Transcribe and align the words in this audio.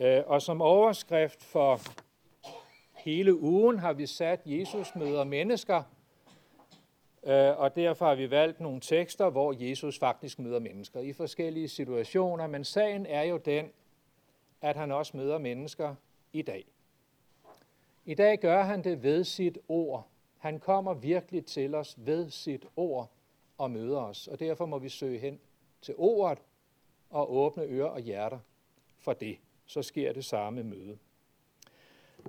Øh, 0.00 0.22
og 0.26 0.42
som 0.42 0.62
overskrift 0.62 1.42
for 1.42 1.80
hele 2.96 3.40
ugen 3.40 3.78
har 3.78 3.92
vi 3.92 4.06
sat 4.06 4.40
Jesus 4.46 4.94
møder 4.94 5.24
mennesker, 5.24 5.82
øh, 7.22 7.58
og 7.58 7.76
derfor 7.76 8.06
har 8.06 8.14
vi 8.14 8.30
valgt 8.30 8.60
nogle 8.60 8.80
tekster, 8.80 9.30
hvor 9.30 9.54
Jesus 9.68 9.98
faktisk 9.98 10.38
møder 10.38 10.58
mennesker 10.58 11.00
i 11.00 11.12
forskellige 11.12 11.68
situationer. 11.68 12.46
Men 12.46 12.64
sagen 12.64 13.06
er 13.06 13.22
jo 13.22 13.36
den, 13.36 13.70
at 14.60 14.76
han 14.76 14.92
også 14.92 15.16
møder 15.16 15.38
mennesker 15.38 15.94
i 16.32 16.42
dag. 16.42 16.64
I 18.04 18.14
dag 18.14 18.38
gør 18.38 18.62
han 18.62 18.84
det 18.84 19.02
ved 19.02 19.24
sit 19.24 19.58
ord. 19.68 20.06
Han 20.38 20.60
kommer 20.60 20.94
virkelig 20.94 21.46
til 21.46 21.74
os 21.74 21.94
ved 21.98 22.30
sit 22.30 22.66
ord 22.76 23.10
og 23.58 23.70
møder 23.70 24.00
os, 24.00 24.28
og 24.28 24.40
derfor 24.40 24.66
må 24.66 24.78
vi 24.78 24.88
søge 24.88 25.18
hen 25.18 25.40
til 25.82 25.94
ordet 25.98 26.38
og 27.10 27.34
åbne 27.34 27.62
ører 27.62 27.88
og 27.88 28.00
hjerter 28.00 28.38
for 28.98 29.12
det. 29.12 29.38
Så 29.72 29.82
sker 29.82 30.12
det 30.12 30.24
samme 30.24 30.62
møde. 30.62 30.98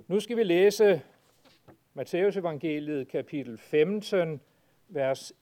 Nu 0.08 0.20
skal 0.20 0.36
vi 0.36 0.42
læse 0.42 1.02
Matteus 1.94 2.36
evangeliet 2.36 3.08
kapitel 3.08 3.58
15, 3.58 4.40
vers 4.88 5.32
21-28, 5.32 5.36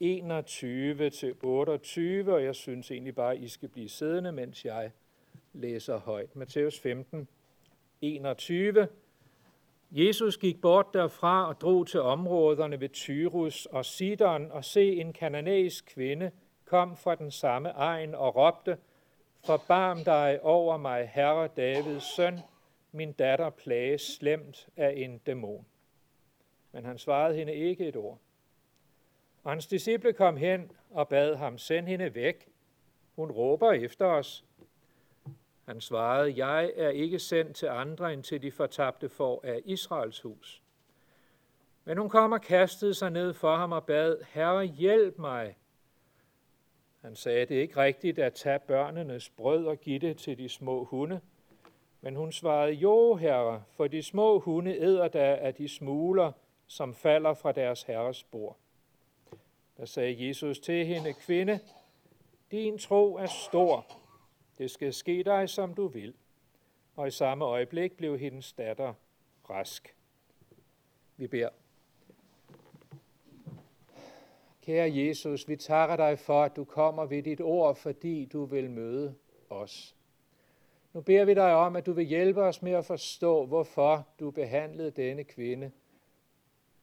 og 2.30 2.45
jeg 2.45 2.55
synes 2.55 2.91
egentlig 2.91 3.15
bare, 3.15 3.34
at 3.34 3.41
I 3.41 3.48
skal 3.48 3.69
blive 3.69 3.88
siddende, 3.88 4.33
mens 4.33 4.65
jeg 4.65 4.91
læser 5.52 5.98
højt. 5.98 6.37
Matteus 6.37 6.80
15, 6.80 7.29
21. 8.01 8.88
Jesus 9.91 10.37
gik 10.37 10.60
bort 10.60 10.87
derfra 10.95 11.48
og 11.48 11.60
drog 11.60 11.87
til 11.87 12.01
områderne 12.01 12.80
ved 12.80 12.88
Tyrus 12.88 13.66
og 13.66 13.84
Sidon 13.84 14.51
og 14.51 14.65
se 14.65 14.96
en 14.96 15.12
kananæisk 15.12 15.87
kvinde 15.87 16.30
kom 16.65 16.96
fra 16.96 17.15
den 17.15 17.30
samme 17.30 17.69
egen 17.69 18.15
og 18.15 18.37
råbte, 18.37 18.79
Forbarm 19.45 20.05
dig 20.05 20.41
over 20.42 20.77
mig, 20.77 21.09
Herre 21.14 21.48
Davids 21.48 22.16
søn, 22.16 22.38
min 22.92 23.12
datter 23.12 23.51
plages 23.51 24.02
slemt 24.02 24.68
af 24.77 24.95
en 24.96 25.18
dæmon. 25.18 25.66
Men 26.73 26.84
han 26.84 26.99
svarede 26.99 27.37
hende 27.37 27.54
ikke 27.54 27.88
et 27.88 27.96
ord. 27.96 28.18
Og 29.43 29.51
hans 29.51 29.66
disciple 29.66 30.12
kom 30.12 30.37
hen 30.37 30.73
og 30.90 31.09
bad 31.09 31.34
ham, 31.34 31.59
send 31.59 31.87
hende 31.87 32.15
væk. 32.15 32.49
Hun 33.16 33.30
råber 33.30 33.73
efter 33.73 34.07
os. 34.07 34.45
Han 35.65 35.80
svarede, 35.80 36.46
jeg 36.46 36.73
er 36.77 36.88
ikke 36.88 37.18
sendt 37.18 37.56
til 37.56 37.66
andre 37.66 38.12
end 38.12 38.23
til 38.23 38.43
de 38.43 38.52
fortabte 38.52 39.09
for 39.09 39.40
af 39.45 39.60
Israels 39.65 40.21
hus. 40.21 40.62
Men 41.84 41.99
hun 41.99 42.09
kom 42.09 42.32
og 42.32 42.40
kastede 42.40 42.95
sig 42.95 43.10
ned 43.10 43.34
for 43.34 43.56
ham 43.56 43.73
og 43.73 43.87
bad, 43.87 44.16
Herre, 44.29 44.65
hjælp 44.65 45.18
mig. 45.18 45.56
Han 47.03 47.17
sagde, 47.17 47.47
det 47.47 47.57
er 47.57 47.61
ikke 47.61 47.77
rigtigt 47.77 48.19
at 48.19 48.35
tage 48.35 48.59
børnenes 48.59 49.31
brød 49.31 49.67
og 49.67 49.81
give 49.81 49.99
det 49.99 50.17
til 50.17 50.39
de 50.39 50.49
små 50.49 50.85
hunde. 50.85 51.21
Men 52.01 52.17
hun 52.17 52.33
svarede, 52.33 52.73
jo, 52.73 53.15
herre, 53.15 53.63
for 53.71 53.87
de 53.87 54.03
små 54.03 54.39
hunde 54.39 54.77
æder 54.77 55.09
da 55.09 55.37
af 55.41 55.55
de 55.55 55.69
smuler, 55.69 56.33
som 56.67 56.95
falder 56.95 57.35
fra 57.35 57.53
deres 57.53 57.83
herres 57.83 58.25
bord. 58.25 58.57
Der 59.77 59.85
sagde 59.85 60.27
Jesus 60.29 60.59
til 60.59 60.87
hende, 60.87 61.13
kvinde, 61.13 61.61
din 62.51 62.79
tro 62.79 63.15
er 63.15 63.27
stor. 63.27 63.87
Det 64.59 64.71
skal 64.71 64.95
ske 64.95 65.23
dig, 65.23 65.49
som 65.49 65.75
du 65.75 65.87
vil. 65.87 66.15
Og 66.97 67.09
i 67.09 67.11
samme 67.11 67.45
øjeblik 67.45 67.97
blev 67.97 68.19
hendes 68.19 68.53
datter 68.53 68.95
rask. 69.50 69.97
Vi 71.17 71.27
beder. 71.27 71.62
Kære 74.62 74.97
Jesus, 74.97 75.49
vi 75.49 75.56
takker 75.56 75.97
dig 75.97 76.19
for, 76.19 76.43
at 76.43 76.56
du 76.56 76.65
kommer 76.65 77.06
ved 77.06 77.22
dit 77.22 77.41
ord, 77.41 77.77
fordi 77.77 78.25
du 78.25 78.44
vil 78.44 78.71
møde 78.71 79.15
os. 79.50 79.97
Nu 80.93 81.00
beder 81.00 81.25
vi 81.25 81.34
dig 81.34 81.55
om, 81.55 81.77
at 81.77 81.87
du 81.87 81.93
vil 81.93 82.05
hjælpe 82.05 82.43
os 82.43 82.62
med 82.62 82.72
at 82.72 82.84
forstå, 82.84 83.47
hvorfor 83.47 84.09
du 84.21 84.31
behandlede 84.31 84.91
denne 84.91 85.25
kvinde 85.25 85.72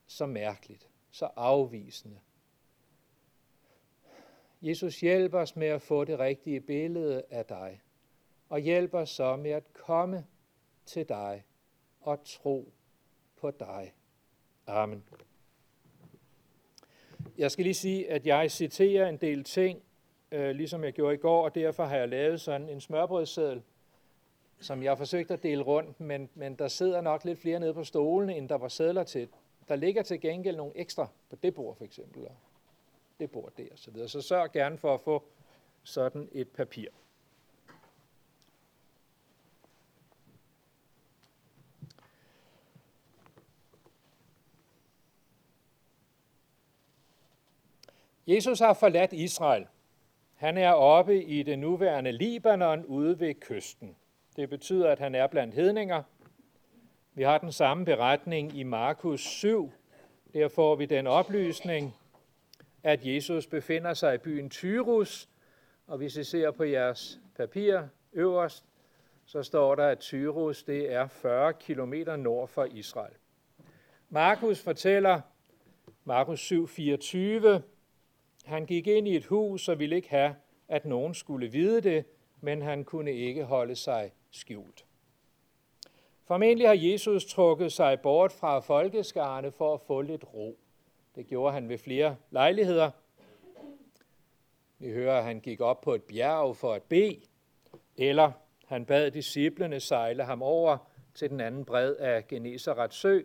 så 0.07 0.25
mærkeligt, 0.25 0.89
så 1.11 1.30
afvisende. 1.35 2.19
Jesus, 4.61 5.00
hjælp 5.00 5.34
os 5.34 5.56
med 5.56 5.67
at 5.67 5.81
få 5.81 6.06
det 6.06 6.19
rigtige 6.19 6.61
billede 6.61 7.23
af 7.29 7.46
dig, 7.46 7.81
og 8.50 8.59
hjælp 8.59 8.94
os 8.94 9.09
så 9.09 9.35
med 9.35 9.51
at 9.51 9.73
komme 9.73 10.25
til 10.85 11.09
dig 11.09 11.44
og 12.01 12.23
tro 12.23 12.73
på 13.35 13.51
dig. 13.51 13.94
Amen. 14.67 15.03
Jeg 17.39 17.51
skal 17.51 17.63
lige 17.63 17.73
sige, 17.73 18.11
at 18.11 18.25
jeg 18.25 18.51
citerer 18.51 19.09
en 19.09 19.17
del 19.17 19.44
ting, 19.44 19.81
øh, 20.31 20.50
ligesom 20.51 20.83
jeg 20.83 20.94
gjorde 20.94 21.16
i 21.16 21.17
går, 21.17 21.44
og 21.44 21.55
derfor 21.55 21.85
har 21.85 21.97
jeg 21.97 22.09
lavet 22.09 22.41
sådan 22.41 22.69
en 22.69 22.81
smørbrødsseddel, 22.81 23.61
som 24.59 24.83
jeg 24.83 24.91
har 24.91 24.95
forsøgt 24.95 25.31
at 25.31 25.44
dele 25.44 25.61
rundt, 25.61 25.99
men, 25.99 26.29
men 26.35 26.55
der 26.55 26.67
sidder 26.67 27.01
nok 27.01 27.25
lidt 27.25 27.39
flere 27.39 27.59
nede 27.59 27.73
på 27.73 27.83
stolene, 27.83 28.38
end 28.38 28.49
der 28.49 28.55
var 28.55 28.67
sædler 28.67 29.03
til. 29.03 29.28
Der 29.67 29.75
ligger 29.75 30.01
til 30.01 30.22
gengæld 30.22 30.55
nogle 30.55 30.72
ekstra 30.75 31.07
på 31.29 31.35
det 31.44 31.53
bord 31.53 31.75
for 31.75 31.85
eksempel, 31.85 32.25
og 32.25 32.35
det 33.19 33.31
bord 33.31 33.51
der, 33.57 33.67
så 33.75 33.91
videre. 33.91 34.09
Så 34.09 34.22
sørg 34.22 34.51
gerne 34.51 34.78
for 34.78 34.94
at 34.94 35.01
få 35.01 35.23
sådan 35.83 36.29
et 36.31 36.47
papir. 36.47 36.88
Jesus 48.29 48.59
har 48.59 48.73
forladt 48.73 49.13
Israel. 49.13 49.67
Han 50.35 50.57
er 50.57 50.72
oppe 50.72 51.23
i 51.23 51.44
det 51.44 51.59
nuværende 51.59 52.12
Libanon 52.12 52.85
ude 52.85 53.19
ved 53.19 53.34
kysten. 53.34 53.95
Det 54.35 54.50
betyder, 54.50 54.90
at 54.90 55.00
han 55.00 55.16
er 55.16 55.28
blandt 55.28 55.56
hedninger. 55.56 56.03
Vi 57.13 57.23
har 57.23 57.38
den 57.38 57.51
samme 57.51 57.85
beretning 57.85 58.57
i 58.57 58.63
Markus 58.63 59.22
7. 59.22 59.72
Der 60.34 60.47
får 60.47 60.75
vi 60.75 60.85
den 60.85 61.07
oplysning, 61.07 61.95
at 62.84 63.06
Jesus 63.06 63.47
befinder 63.47 63.94
sig 63.94 64.16
i 64.16 64.17
byen 64.17 64.50
Tyrus, 64.50 65.29
og 65.88 65.97
hvis 65.97 66.17
I 66.17 66.23
ser 66.23 66.51
på 66.51 66.63
jeres 66.63 67.19
papir 67.35 67.81
øverst, 68.13 68.66
så 69.25 69.44
står 69.44 69.75
der, 69.75 69.88
at 69.88 70.00
Tyrus 70.00 70.63
det 70.63 70.94
er 70.94 71.07
40 71.07 71.53
km 71.53 71.94
nord 72.17 72.47
for 72.47 72.66
Israel. 72.66 73.13
Markus 74.09 74.61
fortæller, 74.61 75.22
Markus 76.03 76.40
7, 76.40 76.67
24, 76.67 77.61
han 78.49 78.65
gik 78.65 78.87
ind 78.87 79.07
i 79.07 79.15
et 79.15 79.25
hus 79.25 79.69
og 79.69 79.79
ville 79.79 79.95
ikke 79.95 80.09
have, 80.09 80.35
at 80.67 80.85
nogen 80.85 81.13
skulle 81.13 81.47
vide 81.47 81.81
det, 81.81 82.05
men 82.41 82.61
han 82.61 82.83
kunne 82.83 83.13
ikke 83.13 83.43
holde 83.43 83.75
sig 83.75 84.11
skjult. 84.31 84.85
Formentlig 86.23 86.67
har 86.67 86.75
Jesus 86.75 87.25
trukket 87.25 87.71
sig 87.71 87.99
bort 88.01 88.31
fra 88.31 88.59
folkeskarne 88.59 89.51
for 89.51 89.73
at 89.73 89.81
få 89.81 90.01
lidt 90.01 90.33
ro. 90.33 90.59
Det 91.15 91.27
gjorde 91.27 91.53
han 91.53 91.69
ved 91.69 91.77
flere 91.77 92.15
lejligheder. 92.31 92.91
Vi 94.79 94.91
hører, 94.91 95.17
at 95.17 95.23
han 95.23 95.39
gik 95.39 95.61
op 95.61 95.81
på 95.81 95.93
et 95.93 96.03
bjerg 96.03 96.55
for 96.55 96.73
at 96.73 96.83
bede, 96.83 97.21
eller 97.97 98.31
han 98.66 98.85
bad 98.85 99.11
disciplene 99.11 99.79
sejle 99.79 100.23
ham 100.23 100.41
over 100.41 100.77
til 101.13 101.29
den 101.29 101.39
anden 101.39 101.66
bred 101.66 101.95
af 101.95 102.27
Genesarets 102.27 102.95
sø. 102.95 103.21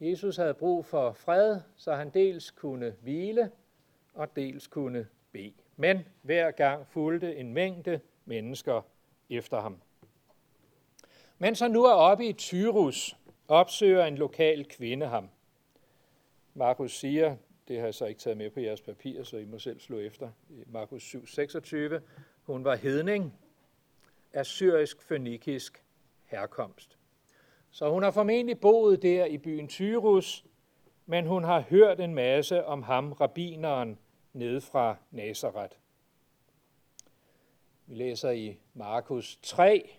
Jesus 0.00 0.36
havde 0.36 0.54
brug 0.54 0.84
for 0.84 1.12
fred, 1.12 1.60
så 1.76 1.94
han 1.94 2.10
dels 2.10 2.50
kunne 2.50 2.94
hvile 3.02 3.50
og 4.14 4.36
dels 4.36 4.66
kunne 4.66 5.06
bede. 5.32 5.52
Men 5.76 5.98
hver 6.22 6.50
gang 6.50 6.86
fulgte 6.86 7.36
en 7.36 7.52
mængde 7.52 8.00
mennesker 8.24 8.82
efter 9.30 9.60
ham. 9.60 9.80
Mens 11.38 11.60
han 11.60 11.70
nu 11.70 11.84
er 11.84 11.92
oppe 11.92 12.26
i 12.26 12.32
Tyrus, 12.32 13.16
opsøger 13.48 14.04
en 14.04 14.16
lokal 14.16 14.68
kvinde 14.68 15.06
ham. 15.06 15.28
Markus 16.54 16.98
siger, 16.98 17.36
det 17.68 17.78
har 17.78 17.84
jeg 17.84 17.94
så 17.94 18.06
ikke 18.06 18.20
taget 18.20 18.36
med 18.36 18.50
på 18.50 18.60
jeres 18.60 18.80
papir, 18.80 19.22
så 19.22 19.36
I 19.36 19.44
må 19.44 19.58
selv 19.58 19.80
slå 19.80 19.98
efter. 19.98 20.30
Markus 20.66 21.02
7, 21.02 21.26
26. 21.26 22.02
Hun 22.42 22.64
var 22.64 22.76
hedning 22.76 23.34
af 24.32 24.46
syrisk-fønikisk 24.46 25.84
herkomst. 26.24 26.98
Så 27.70 27.90
hun 27.90 28.02
har 28.02 28.10
formentlig 28.10 28.60
boet 28.60 29.02
der 29.02 29.24
i 29.24 29.38
byen 29.38 29.68
Tyrus, 29.68 30.44
men 31.10 31.26
hun 31.26 31.44
har 31.44 31.60
hørt 31.60 32.00
en 32.00 32.14
masse 32.14 32.64
om 32.64 32.82
ham, 32.82 33.12
rabineren, 33.12 33.98
ned 34.32 34.60
fra 34.60 34.96
Nazareth. 35.10 35.76
Vi 37.86 37.94
læser 37.94 38.30
i 38.30 38.58
Markus 38.74 39.38
3, 39.42 39.90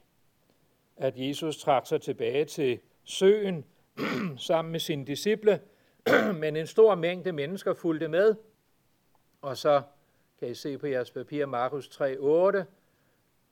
at 0.97 1.13
Jesus 1.17 1.57
trak 1.57 1.85
sig 1.87 2.01
tilbage 2.01 2.45
til 2.45 2.79
søen 3.03 3.65
sammen 4.37 4.71
med 4.71 4.79
sine 4.79 5.05
disciple, 5.05 5.61
men 6.41 6.55
en 6.55 6.67
stor 6.67 6.95
mængde 6.95 7.31
mennesker 7.31 7.73
fulgte 7.73 8.07
med. 8.07 8.35
Og 9.41 9.57
så 9.57 9.81
kan 10.39 10.47
I 10.47 10.53
se 10.53 10.77
på 10.77 10.87
jeres 10.87 11.11
papir 11.11 11.45
Markus 11.45 11.87
3:8, 11.87 12.63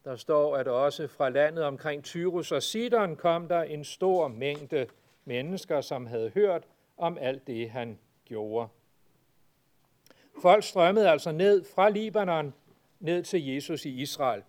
der 0.04 0.16
står, 0.16 0.58
at 0.58 0.68
også 0.68 1.08
fra 1.08 1.30
landet 1.30 1.64
omkring 1.64 2.04
Tyrus 2.04 2.52
og 2.52 2.64
Sidon 2.64 3.16
kom 3.16 3.48
der 3.48 3.62
en 3.62 3.84
stor 3.84 4.28
mængde 4.28 4.88
mennesker, 5.26 5.82
som 5.82 6.06
havde 6.06 6.30
hørt 6.30 6.68
om 7.00 7.18
alt 7.22 7.48
det, 7.48 7.69
han 7.69 8.00
gjorde. 8.25 8.68
Folk 10.42 10.63
strømmede 10.63 11.10
altså 11.10 11.31
ned 11.31 11.63
fra 11.75 11.90
Libanon 11.90 12.54
ned 13.00 13.24
til 13.24 13.48
Jesus 13.48 13.86
i 13.86 14.01
Israel. 14.01 14.44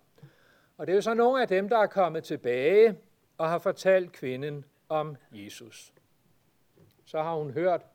Og 0.79 0.87
det 0.87 0.93
er 0.93 0.97
jo 0.97 1.03
så 1.03 1.15
nogle 1.15 1.43
af 1.43 1.49
dem, 1.49 1.69
der 1.69 1.79
er 1.79 1.87
kommet 1.87 2.25
tilbage 2.25 2.97
og 3.39 3.49
har 3.49 3.59
fortalt 3.59 4.13
kvinden 4.13 4.65
om 4.89 5.17
Jesus. 5.33 5.93
Så 7.05 7.23
har 7.23 7.35
hun 7.35 7.51
hørt, 7.51 7.87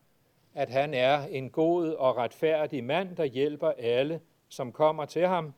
at 0.54 0.70
han 0.70 0.94
er 0.94 1.26
en 1.26 1.50
god 1.50 1.94
og 1.94 2.18
retfærdig 2.18 2.84
mand, 2.84 3.16
der 3.16 3.24
hjælper 3.24 3.72
alle, 3.78 4.22
som 4.50 4.72
kommer 4.72 5.06
til 5.06 5.28
ham. 5.28 5.54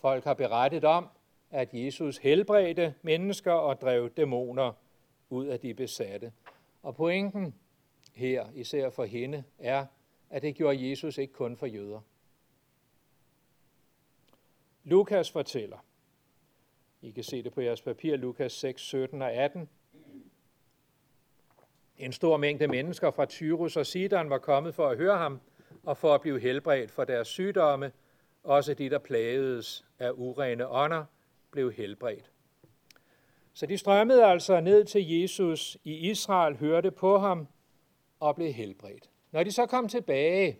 Folk 0.00 0.24
har 0.24 0.34
berettet 0.34 0.84
om, 0.84 1.08
at 1.50 1.68
Jesus 1.72 2.18
helbredte 2.18 2.94
mennesker 3.02 3.52
og 3.52 3.80
drev 3.80 4.10
dæmoner 4.10 4.72
ud 5.30 5.46
af 5.46 5.60
de 5.60 5.74
besatte. 5.74 6.32
Og 6.82 6.96
pointen 6.96 7.54
her, 8.18 8.46
især 8.54 8.90
for 8.90 9.04
hende, 9.04 9.44
er, 9.58 9.86
at 10.30 10.42
det 10.42 10.54
gjorde 10.54 10.90
Jesus 10.90 11.18
ikke 11.18 11.32
kun 11.32 11.56
for 11.56 11.66
jøder. 11.66 12.00
Lukas 14.84 15.30
fortæller, 15.30 15.84
I 17.02 17.10
kan 17.10 17.24
se 17.24 17.42
det 17.42 17.52
på 17.52 17.60
jeres 17.60 17.82
papir, 17.82 18.16
Lukas 18.16 18.52
6, 18.52 18.82
17 18.82 19.22
og 19.22 19.32
18. 19.32 19.68
En 21.98 22.12
stor 22.12 22.36
mængde 22.36 22.68
mennesker 22.68 23.10
fra 23.10 23.24
Tyrus 23.24 23.76
og 23.76 23.86
Sidon 23.86 24.30
var 24.30 24.38
kommet 24.38 24.74
for 24.74 24.88
at 24.88 24.96
høre 24.96 25.18
ham 25.18 25.40
og 25.82 25.96
for 25.96 26.14
at 26.14 26.20
blive 26.20 26.40
helbredt 26.40 26.90
for 26.90 27.04
deres 27.04 27.28
sygdomme. 27.28 27.92
Også 28.42 28.74
de, 28.74 28.90
der 28.90 28.98
plagedes 28.98 29.84
af 29.98 30.10
urene 30.14 30.68
ånder, 30.68 31.04
blev 31.50 31.72
helbredt. 31.72 32.30
Så 33.54 33.66
de 33.66 33.78
strømmede 33.78 34.24
altså 34.24 34.60
ned 34.60 34.84
til 34.84 35.08
Jesus 35.08 35.78
i 35.84 36.10
Israel, 36.10 36.56
hørte 36.56 36.90
på 36.90 37.18
ham 37.18 37.48
og 38.20 38.34
blev 38.34 38.52
helbredt. 38.52 39.10
Når 39.30 39.42
de 39.42 39.52
så 39.52 39.66
kom 39.66 39.88
tilbage, 39.88 40.58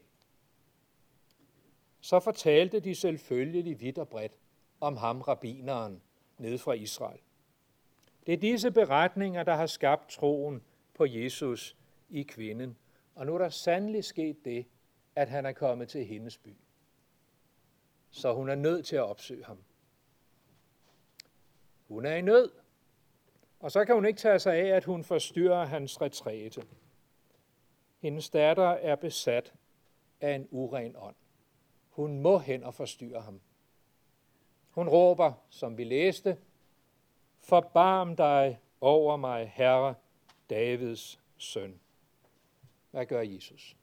så 2.00 2.20
fortalte 2.20 2.80
de 2.80 2.94
selvfølgelig 2.94 3.80
vidt 3.80 3.98
og 3.98 4.08
bredt 4.08 4.32
om 4.80 4.96
ham, 4.96 5.20
rabineren, 5.20 6.02
ned 6.38 6.58
fra 6.58 6.72
Israel. 6.72 7.20
Det 8.26 8.34
er 8.34 8.38
disse 8.38 8.70
beretninger, 8.70 9.42
der 9.42 9.54
har 9.54 9.66
skabt 9.66 10.08
troen 10.10 10.62
på 10.94 11.06
Jesus 11.06 11.76
i 12.10 12.22
kvinden. 12.22 12.76
Og 13.14 13.26
nu 13.26 13.34
er 13.34 13.38
der 13.38 13.48
sandelig 13.48 14.04
sket 14.04 14.44
det, 14.44 14.66
at 15.16 15.28
han 15.28 15.46
er 15.46 15.52
kommet 15.52 15.88
til 15.88 16.04
hendes 16.04 16.38
by. 16.38 16.56
Så 18.10 18.34
hun 18.34 18.48
er 18.48 18.54
nødt 18.54 18.86
til 18.86 18.96
at 18.96 19.02
opsøge 19.02 19.44
ham. 19.44 19.58
Hun 21.88 22.06
er 22.06 22.14
i 22.14 22.20
nød, 22.20 22.50
og 23.60 23.72
så 23.72 23.84
kan 23.84 23.94
hun 23.94 24.06
ikke 24.06 24.18
tage 24.18 24.38
sig 24.38 24.54
af, 24.54 24.76
at 24.76 24.84
hun 24.84 25.04
forstyrrer 25.04 25.64
hans 25.64 26.00
retræte. 26.00 26.62
Hendes 27.98 28.30
datter 28.30 28.68
er 28.68 28.96
besat 28.96 29.54
af 30.20 30.34
en 30.34 30.48
uren 30.50 30.96
ånd. 30.96 31.16
Hun 31.90 32.20
må 32.20 32.38
hen 32.38 32.64
og 32.64 32.74
forstyrre 32.74 33.20
ham. 33.20 33.40
Hun 34.70 34.88
råber, 34.88 35.32
som 35.50 35.78
vi 35.78 35.84
læste, 35.84 36.38
Forbarm 37.40 38.16
dig 38.16 38.58
over 38.80 39.16
mig, 39.16 39.52
Herre, 39.54 39.94
Davids 40.50 41.20
søn. 41.36 41.80
Hvad 42.90 43.06
gør 43.06 43.20
Jesus? 43.20 43.76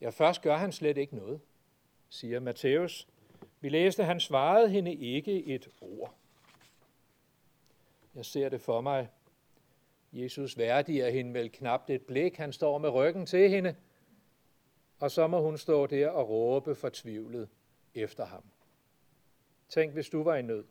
Ja, 0.00 0.10
først 0.10 0.42
gør 0.42 0.56
han 0.56 0.72
slet 0.72 0.96
ikke 0.96 1.16
noget, 1.16 1.40
siger 2.08 2.40
Matthæus. 2.40 3.08
Vi 3.60 3.68
læste, 3.68 4.04
han 4.04 4.20
svarede 4.20 4.68
hende 4.68 4.94
ikke 4.94 5.44
et 5.44 5.68
ord. 5.80 6.14
Jeg 8.14 8.24
ser 8.24 8.48
det 8.48 8.60
for 8.60 8.80
mig. 8.80 9.08
Jesus 10.16 10.58
værdiger 10.58 11.10
hende 11.10 11.34
vel 11.34 11.50
knapt 11.52 11.90
et 11.90 12.02
blik. 12.02 12.36
Han 12.36 12.52
står 12.52 12.78
med 12.78 12.88
ryggen 12.88 13.26
til 13.26 13.50
hende, 13.50 13.76
og 15.00 15.10
så 15.10 15.26
må 15.26 15.40
hun 15.40 15.58
stå 15.58 15.86
der 15.86 16.08
og 16.08 16.28
råbe 16.28 16.74
fortvivlet 16.74 17.48
efter 17.94 18.24
ham. 18.24 18.42
Tænk, 19.68 19.92
hvis 19.92 20.08
du 20.08 20.22
var 20.22 20.36
i 20.36 20.42
nød, 20.42 20.64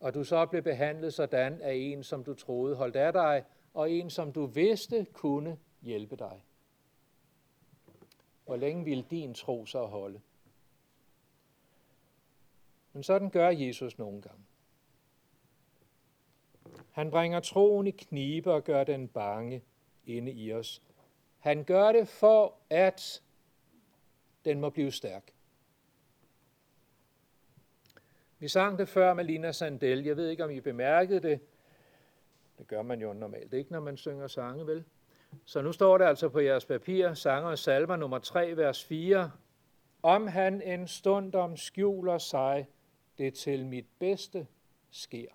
og 0.00 0.14
du 0.14 0.24
så 0.24 0.46
blev 0.46 0.62
behandlet 0.62 1.14
sådan 1.14 1.60
af 1.60 1.74
en, 1.74 2.04
som 2.04 2.24
du 2.24 2.34
troede 2.34 2.76
holdt 2.76 2.96
af 2.96 3.12
dig, 3.12 3.44
og 3.74 3.90
en, 3.90 4.10
som 4.10 4.32
du 4.32 4.46
vidste 4.46 5.06
kunne 5.12 5.58
hjælpe 5.82 6.16
dig. 6.16 6.44
Hvor 8.44 8.56
længe 8.56 8.84
ville 8.84 9.04
din 9.10 9.34
tro 9.34 9.66
så 9.66 9.84
holde? 9.84 10.20
Men 12.92 13.02
sådan 13.02 13.30
gør 13.30 13.48
Jesus 13.48 13.98
nogle 13.98 14.22
gange. 14.22 14.44
Han 16.92 17.10
bringer 17.10 17.40
troen 17.40 17.86
i 17.86 17.90
knibe 17.90 18.52
og 18.52 18.64
gør 18.64 18.84
den 18.84 19.08
bange 19.08 19.62
inde 20.06 20.32
i 20.32 20.52
os. 20.52 20.82
Han 21.38 21.64
gør 21.64 21.92
det 21.92 22.08
for, 22.08 22.54
at 22.70 23.22
den 24.44 24.60
må 24.60 24.70
blive 24.70 24.90
stærk. 24.90 25.32
Vi 28.38 28.48
sang 28.48 28.78
det 28.78 28.88
før 28.88 29.14
med 29.14 29.24
Lina 29.24 29.52
Sandel. 29.52 30.04
Jeg 30.04 30.16
ved 30.16 30.28
ikke, 30.28 30.44
om 30.44 30.50
I 30.50 30.60
bemærkede 30.60 31.20
det. 31.20 31.40
Det 32.58 32.66
gør 32.66 32.82
man 32.82 33.00
jo 33.00 33.12
normalt 33.12 33.52
ikke, 33.52 33.72
når 33.72 33.80
man 33.80 33.96
synger 33.96 34.26
sange, 34.26 34.66
vel? 34.66 34.84
Så 35.44 35.62
nu 35.62 35.72
står 35.72 35.98
det 35.98 36.04
altså 36.04 36.28
på 36.28 36.40
jeres 36.40 36.64
papir, 36.64 37.14
sanger 37.14 37.50
og 37.50 37.58
salmer 37.58 37.96
nummer 37.96 38.18
3, 38.18 38.56
vers 38.56 38.84
4. 38.84 39.30
Om 40.02 40.26
han 40.26 40.62
en 40.62 40.88
stund 40.88 41.34
om 41.34 41.56
skjuler 41.56 42.18
sig, 42.18 42.66
det 43.18 43.34
til 43.34 43.66
mit 43.66 43.86
bedste 43.98 44.46
sker. 44.90 45.28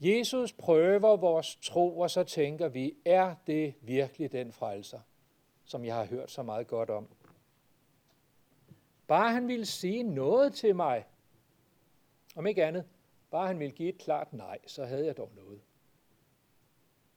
Jesus 0.00 0.52
prøver 0.52 1.16
vores 1.16 1.56
tro, 1.56 1.98
og 1.98 2.10
så 2.10 2.24
tænker 2.24 2.68
vi, 2.68 2.94
er 3.04 3.34
det 3.46 3.74
virkelig 3.80 4.32
den 4.32 4.52
frelser, 4.52 5.00
som 5.64 5.84
jeg 5.84 5.94
har 5.94 6.04
hørt 6.04 6.30
så 6.30 6.42
meget 6.42 6.66
godt 6.66 6.90
om? 6.90 7.08
Bare 9.06 9.32
han 9.32 9.48
ville 9.48 9.66
sige 9.66 10.02
noget 10.02 10.54
til 10.54 10.76
mig, 10.76 11.06
om 12.36 12.46
ikke 12.46 12.64
andet, 12.64 12.84
bare 13.30 13.46
han 13.46 13.58
ville 13.58 13.74
give 13.74 13.88
et 13.88 13.98
klart 13.98 14.32
nej, 14.32 14.58
så 14.66 14.84
havde 14.84 15.06
jeg 15.06 15.16
dog 15.16 15.30
noget. 15.36 15.60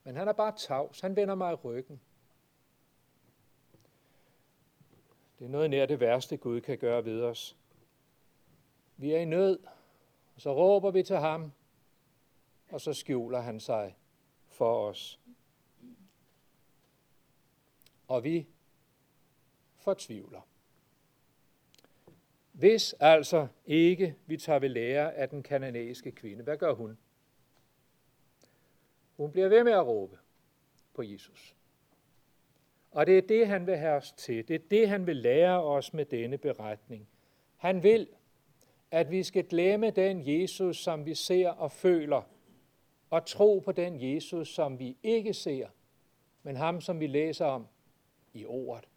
Men 0.04 0.16
han 0.16 0.28
er 0.28 0.34
bare 0.34 0.54
tavs, 0.58 1.00
han 1.00 1.16
vender 1.16 1.36
mig 1.36 1.52
i 1.52 1.56
ryggen. 1.56 2.02
Det 5.40 5.46
er 5.46 5.50
noget 5.50 5.70
nær 5.70 5.86
det 5.86 6.00
værste, 6.00 6.38
Gud 6.38 6.62
kan 6.62 6.78
gøre 6.78 7.06
ved 7.06 7.22
os. 7.22 7.58
Vi 8.98 9.12
er 9.12 9.20
i 9.20 9.26
nød, 9.26 9.60
og 10.36 10.42
så 10.42 10.54
råber 10.54 10.92
vi 10.92 11.04
til 11.04 11.16
ham, 11.18 11.52
og 12.74 12.82
så 12.82 12.94
skjuler 12.94 13.40
han 13.40 13.60
sig 13.60 13.96
for 14.48 14.90
os. 14.90 15.20
Og 18.08 18.24
vi 18.24 18.48
fortvivler. 19.76 20.42
Hvis 22.52 22.96
altså 23.00 23.48
ikke 23.66 24.16
vi 24.26 24.38
tager 24.38 24.60
ved 24.60 24.70
lære 24.70 25.14
af 25.14 25.30
den 25.30 25.44
kananæiske 25.44 26.12
kvinde, 26.12 26.44
hvad 26.44 26.58
gør 26.58 26.74
hun? 26.74 26.98
Hun 29.18 29.32
bliver 29.32 29.48
ved 29.48 29.64
med 29.64 29.74
at 29.74 29.88
råbe 29.88 30.18
på 30.94 31.04
Jesus. 31.04 31.56
Og 32.92 33.06
det 33.06 33.18
er 33.18 33.22
det, 33.22 33.48
han 33.48 33.68
vil 33.68 33.78
have 33.78 33.96
os 33.96 34.12
til. 34.12 34.48
Det 34.48 34.56
er 34.56 34.68
det, 34.72 34.90
han 34.90 35.08
vil 35.08 35.16
lære 35.16 35.64
os 35.64 35.94
med 35.94 36.06
denne 36.06 36.38
beretning. 36.38 37.08
Han 37.58 37.84
vil, 37.84 38.08
at 38.92 39.12
vi 39.12 39.24
skal 39.24 39.44
glemme 39.44 39.92
den 39.92 40.28
Jesus, 40.28 40.78
som 40.78 41.06
vi 41.06 41.16
ser 41.16 41.50
og 41.50 41.72
føler, 41.72 42.22
og 43.14 43.26
tro 43.26 43.60
på 43.60 43.72
den 43.72 44.14
Jesus, 44.14 44.50
som 44.50 44.80
vi 44.80 44.98
ikke 45.04 45.34
ser, 45.34 45.68
men 46.44 46.56
ham, 46.56 46.82
som 46.82 47.00
vi 47.00 47.08
læser 47.08 47.46
om 47.46 47.68
i 48.34 48.46
ordet. 48.46 48.90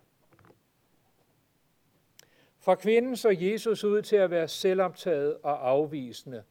For 2.58 2.74
kvinden 2.74 3.16
så 3.16 3.36
Jesus 3.40 3.84
ud 3.84 4.02
til 4.02 4.16
at 4.16 4.30
være 4.30 4.48
selvoptaget 4.48 5.38
og 5.42 5.68
afvisende, 5.68 6.44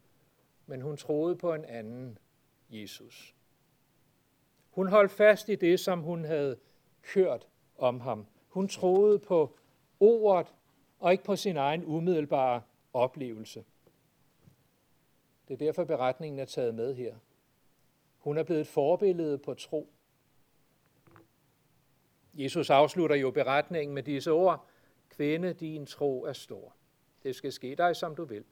men 0.66 0.80
hun 0.80 0.96
troede 0.96 1.36
på 1.36 1.54
en 1.54 1.64
anden 1.64 2.18
Jesus. 2.70 3.34
Hun 4.70 4.88
holdt 4.88 5.12
fast 5.12 5.48
i 5.48 5.54
det, 5.54 5.80
som 5.80 6.00
hun 6.00 6.24
havde 6.24 6.58
hørt 7.14 7.48
om 7.78 8.00
ham. 8.00 8.26
Hun 8.48 8.68
troede 8.68 9.18
på 9.18 9.56
ordet 10.00 10.54
og 10.98 11.12
ikke 11.12 11.24
på 11.24 11.36
sin 11.36 11.56
egen 11.56 11.84
umiddelbare 11.84 12.62
oplevelse. 12.92 13.64
Det 15.48 15.54
er 15.54 15.58
derfor 15.58 15.84
beretningen 15.84 16.40
er 16.40 16.44
taget 16.44 16.74
med 16.74 16.94
her. 16.94 17.14
Hun 18.26 18.38
er 18.38 18.42
blevet 18.42 18.60
et 18.60 18.66
forbillede 18.66 19.38
på 19.38 19.54
tro. 19.54 19.88
Jesus 22.34 22.70
afslutter 22.70 23.16
jo 23.16 23.30
beretningen 23.30 23.94
med 23.94 24.02
disse 24.02 24.32
ord. 24.32 24.66
Kvinde, 25.08 25.52
din 25.52 25.86
tro 25.86 26.24
er 26.24 26.32
stor. 26.32 26.74
Det 27.22 27.36
skal 27.36 27.52
ske 27.52 27.74
dig, 27.74 27.96
som 27.96 28.16
du 28.16 28.24
vil. 28.24 28.44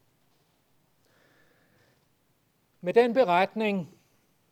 Med 2.81 2.95
den 2.95 3.15
beretning 3.15 3.99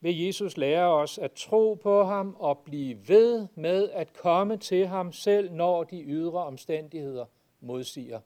vil 0.00 0.24
Jesus 0.24 0.56
lære 0.56 0.88
os 0.88 1.18
at 1.18 1.32
tro 1.32 1.74
på 1.74 2.04
ham 2.04 2.36
og 2.38 2.58
blive 2.58 3.08
ved 3.08 3.48
med 3.54 3.90
at 3.90 4.12
komme 4.12 4.56
til 4.56 4.86
ham 4.86 5.12
selv, 5.12 5.52
når 5.52 5.84
de 5.84 6.02
ydre 6.02 6.44
omstændigheder 6.44 7.26
modsiger 7.60 8.20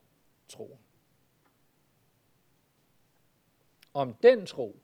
troen. 0.47 0.79
Om 3.93 4.13
den 4.13 4.45
tro, 4.45 4.79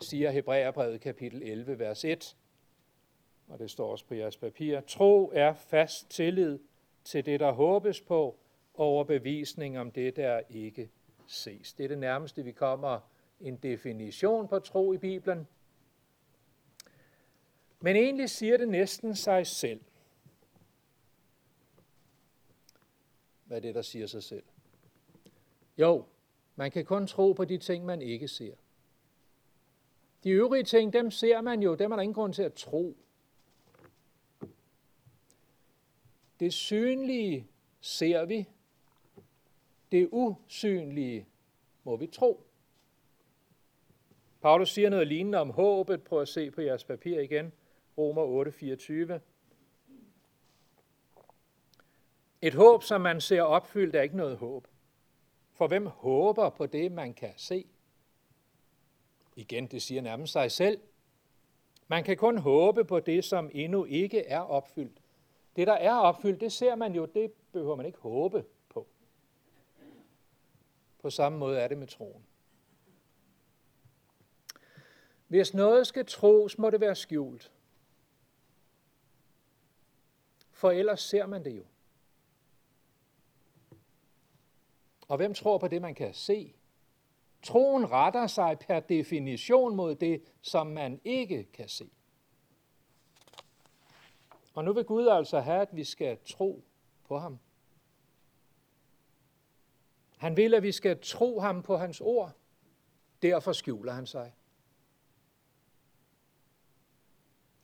siger 0.00 0.30
Hebræerbrevet 0.30 1.00
kapitel 1.00 1.42
11, 1.42 1.78
vers 1.78 2.04
1, 2.04 2.36
og 3.48 3.58
det 3.58 3.70
står 3.70 3.90
også 3.90 4.04
på 4.04 4.14
jeres 4.14 4.36
papir, 4.36 4.80
tro 4.80 5.30
er 5.34 5.54
fast 5.54 6.10
tillid 6.10 6.58
til 7.04 7.26
det, 7.26 7.40
der 7.40 7.52
håbes 7.52 8.00
på, 8.00 8.38
og 8.74 8.86
overbevisning 8.86 9.78
om 9.78 9.90
det, 9.90 10.16
der 10.16 10.40
ikke 10.50 10.90
ses. 11.26 11.72
Det 11.72 11.84
er 11.84 11.88
det 11.88 11.98
nærmeste, 11.98 12.44
vi 12.44 12.52
kommer 12.52 13.00
en 13.40 13.56
definition 13.56 14.48
på 14.48 14.58
tro 14.58 14.92
i 14.92 14.98
Bibelen. 14.98 15.48
Men 17.80 17.96
egentlig 17.96 18.30
siger 18.30 18.56
det 18.56 18.68
næsten 18.68 19.16
sig 19.16 19.46
selv. 19.46 19.80
Hvad 23.44 23.56
er 23.56 23.60
det, 23.60 23.74
der 23.74 23.82
siger 23.82 24.06
sig 24.06 24.22
selv? 24.22 24.44
Jo, 25.78 26.04
man 26.56 26.70
kan 26.70 26.84
kun 26.84 27.06
tro 27.06 27.32
på 27.32 27.44
de 27.44 27.58
ting, 27.58 27.84
man 27.84 28.02
ikke 28.02 28.28
ser. 28.28 28.54
De 30.28 30.32
øvrige 30.32 30.64
ting, 30.64 30.92
dem 30.92 31.10
ser 31.10 31.40
man 31.40 31.62
jo, 31.62 31.74
dem 31.74 31.92
er 31.92 31.96
der 31.96 32.02
ingen 32.02 32.14
grund 32.14 32.34
til 32.34 32.42
at 32.42 32.54
tro. 32.54 32.96
Det 36.40 36.52
synlige 36.52 37.46
ser 37.80 38.24
vi. 38.24 38.48
Det 39.92 40.08
usynlige 40.12 41.26
må 41.84 41.96
vi 41.96 42.06
tro. 42.06 42.46
Paulus 44.40 44.70
siger 44.70 44.90
noget 44.90 45.06
lignende 45.06 45.38
om 45.38 45.50
håbet. 45.50 46.02
Prøv 46.02 46.20
at 46.20 46.28
se 46.28 46.50
på 46.50 46.60
jeres 46.60 46.84
papir 46.84 47.20
igen. 47.20 47.52
Romer 47.98 48.22
8:24. 49.14 49.20
Et 52.42 52.54
håb, 52.54 52.82
som 52.82 53.00
man 53.00 53.20
ser 53.20 53.42
opfyldt, 53.42 53.96
er 53.96 54.02
ikke 54.02 54.16
noget 54.16 54.36
håb. 54.36 54.68
For 55.52 55.68
hvem 55.68 55.86
håber 55.86 56.50
på 56.50 56.66
det, 56.66 56.92
man 56.92 57.14
kan 57.14 57.32
se? 57.36 57.66
Igen, 59.38 59.66
det 59.66 59.82
siger 59.82 60.02
nærmest 60.02 60.32
sig 60.32 60.52
selv. 60.52 60.80
Man 61.88 62.04
kan 62.04 62.16
kun 62.16 62.38
håbe 62.38 62.84
på 62.84 63.00
det, 63.00 63.24
som 63.24 63.50
endnu 63.52 63.84
ikke 63.84 64.26
er 64.26 64.40
opfyldt. 64.40 65.02
Det, 65.56 65.66
der 65.66 65.72
er 65.72 65.94
opfyldt, 65.94 66.40
det 66.40 66.52
ser 66.52 66.74
man 66.74 66.94
jo, 66.94 67.06
det 67.06 67.32
behøver 67.52 67.76
man 67.76 67.86
ikke 67.86 67.98
håbe 67.98 68.44
på. 68.68 68.86
På 70.98 71.10
samme 71.10 71.38
måde 71.38 71.60
er 71.60 71.68
det 71.68 71.78
med 71.78 71.86
troen. 71.86 72.26
Hvis 75.28 75.54
noget 75.54 75.86
skal 75.86 76.06
tros, 76.06 76.58
må 76.58 76.70
det 76.70 76.80
være 76.80 76.94
skjult. 76.94 77.52
For 80.50 80.70
ellers 80.70 81.00
ser 81.00 81.26
man 81.26 81.44
det 81.44 81.56
jo. 81.56 81.64
Og 85.08 85.16
hvem 85.16 85.34
tror 85.34 85.58
på 85.58 85.68
det, 85.68 85.82
man 85.82 85.94
kan 85.94 86.14
se? 86.14 86.54
Troen 87.42 87.90
retter 87.90 88.26
sig 88.26 88.58
per 88.58 88.80
definition 88.80 89.76
mod 89.76 89.94
det, 89.94 90.22
som 90.42 90.66
man 90.66 91.00
ikke 91.04 91.44
kan 91.44 91.68
se. 91.68 91.90
Og 94.54 94.64
nu 94.64 94.72
vil 94.72 94.84
Gud 94.84 95.08
altså 95.08 95.40
have, 95.40 95.60
at 95.60 95.76
vi 95.76 95.84
skal 95.84 96.18
tro 96.24 96.64
på 97.04 97.18
ham. 97.18 97.38
Han 100.16 100.36
vil, 100.36 100.54
at 100.54 100.62
vi 100.62 100.72
skal 100.72 101.00
tro 101.02 101.40
ham 101.40 101.62
på 101.62 101.76
hans 101.76 102.00
ord. 102.00 102.32
Derfor 103.22 103.52
skjuler 103.52 103.92
han 103.92 104.06
sig. 104.06 104.32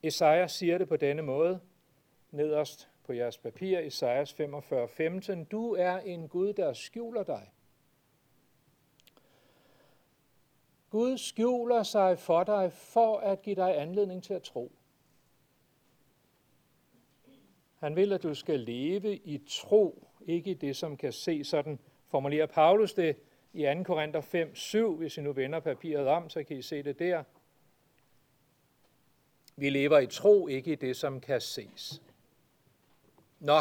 Esajas 0.02 0.52
siger 0.52 0.78
det 0.78 0.88
på 0.88 0.96
denne 0.96 1.22
måde, 1.22 1.60
nederst 2.30 2.90
på 3.04 3.12
jeres 3.12 3.38
papir, 3.38 3.78
Esajas 3.78 4.32
45:15. 4.32 5.44
Du 5.44 5.74
er 5.74 5.98
en 5.98 6.28
Gud, 6.28 6.52
der 6.52 6.72
skjuler 6.72 7.22
dig. 7.22 7.53
Gud 10.94 11.18
skjuler 11.18 11.82
sig 11.82 12.18
for 12.18 12.44
dig 12.44 12.72
for 12.72 13.18
at 13.18 13.42
give 13.42 13.56
dig 13.56 13.80
anledning 13.80 14.22
til 14.22 14.34
at 14.34 14.42
tro. 14.42 14.72
Han 17.76 17.96
vil, 17.96 18.12
at 18.12 18.22
du 18.22 18.34
skal 18.34 18.60
leve 18.60 19.16
i 19.16 19.44
tro, 19.48 20.08
ikke 20.26 20.50
i 20.50 20.54
det, 20.54 20.76
som 20.76 20.96
kan 20.96 21.12
se. 21.12 21.44
Sådan 21.44 21.78
formulerer 22.06 22.46
Paulus 22.46 22.94
det 22.94 23.16
i 23.52 23.62
2. 23.76 23.82
Korinther 23.82 24.20
5, 24.20 24.54
7. 24.54 24.96
Hvis 24.96 25.18
I 25.18 25.20
nu 25.20 25.32
vender 25.32 25.60
papiret 25.60 26.06
om, 26.06 26.28
så 26.28 26.44
kan 26.44 26.56
I 26.56 26.62
se 26.62 26.82
det 26.82 26.98
der. 26.98 27.24
Vi 29.56 29.70
lever 29.70 29.98
i 29.98 30.06
tro, 30.06 30.48
ikke 30.48 30.72
i 30.72 30.74
det, 30.74 30.96
som 30.96 31.20
kan 31.20 31.40
ses. 31.40 32.02
Nå, 33.40 33.60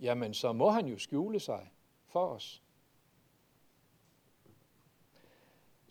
jamen 0.00 0.34
så 0.34 0.52
må 0.52 0.70
han 0.70 0.86
jo 0.86 0.98
skjule 0.98 1.40
sig 1.40 1.70
for 2.06 2.26
os. 2.26 2.62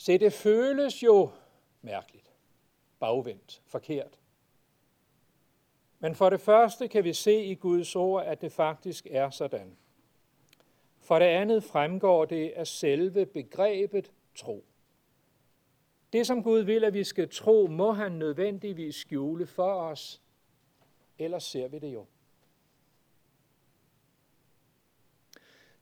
Se, 0.01 0.17
det 0.17 0.33
føles 0.33 1.03
jo 1.03 1.29
mærkeligt, 1.81 2.31
bagvendt, 2.99 3.61
forkert. 3.65 4.19
Men 5.99 6.15
for 6.15 6.29
det 6.29 6.41
første 6.41 6.87
kan 6.87 7.03
vi 7.03 7.13
se 7.13 7.43
i 7.43 7.55
Guds 7.55 7.95
ord, 7.95 8.25
at 8.25 8.41
det 8.41 8.51
faktisk 8.51 9.07
er 9.11 9.29
sådan. 9.29 9.77
For 10.99 11.19
det 11.19 11.25
andet 11.25 11.63
fremgår 11.63 12.25
det 12.25 12.49
af 12.49 12.67
selve 12.67 13.25
begrebet 13.25 14.11
tro. 14.35 14.65
Det, 16.13 16.27
som 16.27 16.43
Gud 16.43 16.59
vil, 16.59 16.83
at 16.83 16.93
vi 16.93 17.03
skal 17.03 17.29
tro, 17.29 17.67
må 17.67 17.91
han 17.91 18.11
nødvendigvis 18.11 18.95
skjule 18.95 19.45
for 19.45 19.73
os, 19.73 20.21
ellers 21.17 21.43
ser 21.43 21.67
vi 21.67 21.79
det 21.79 21.93
jo. 21.93 22.05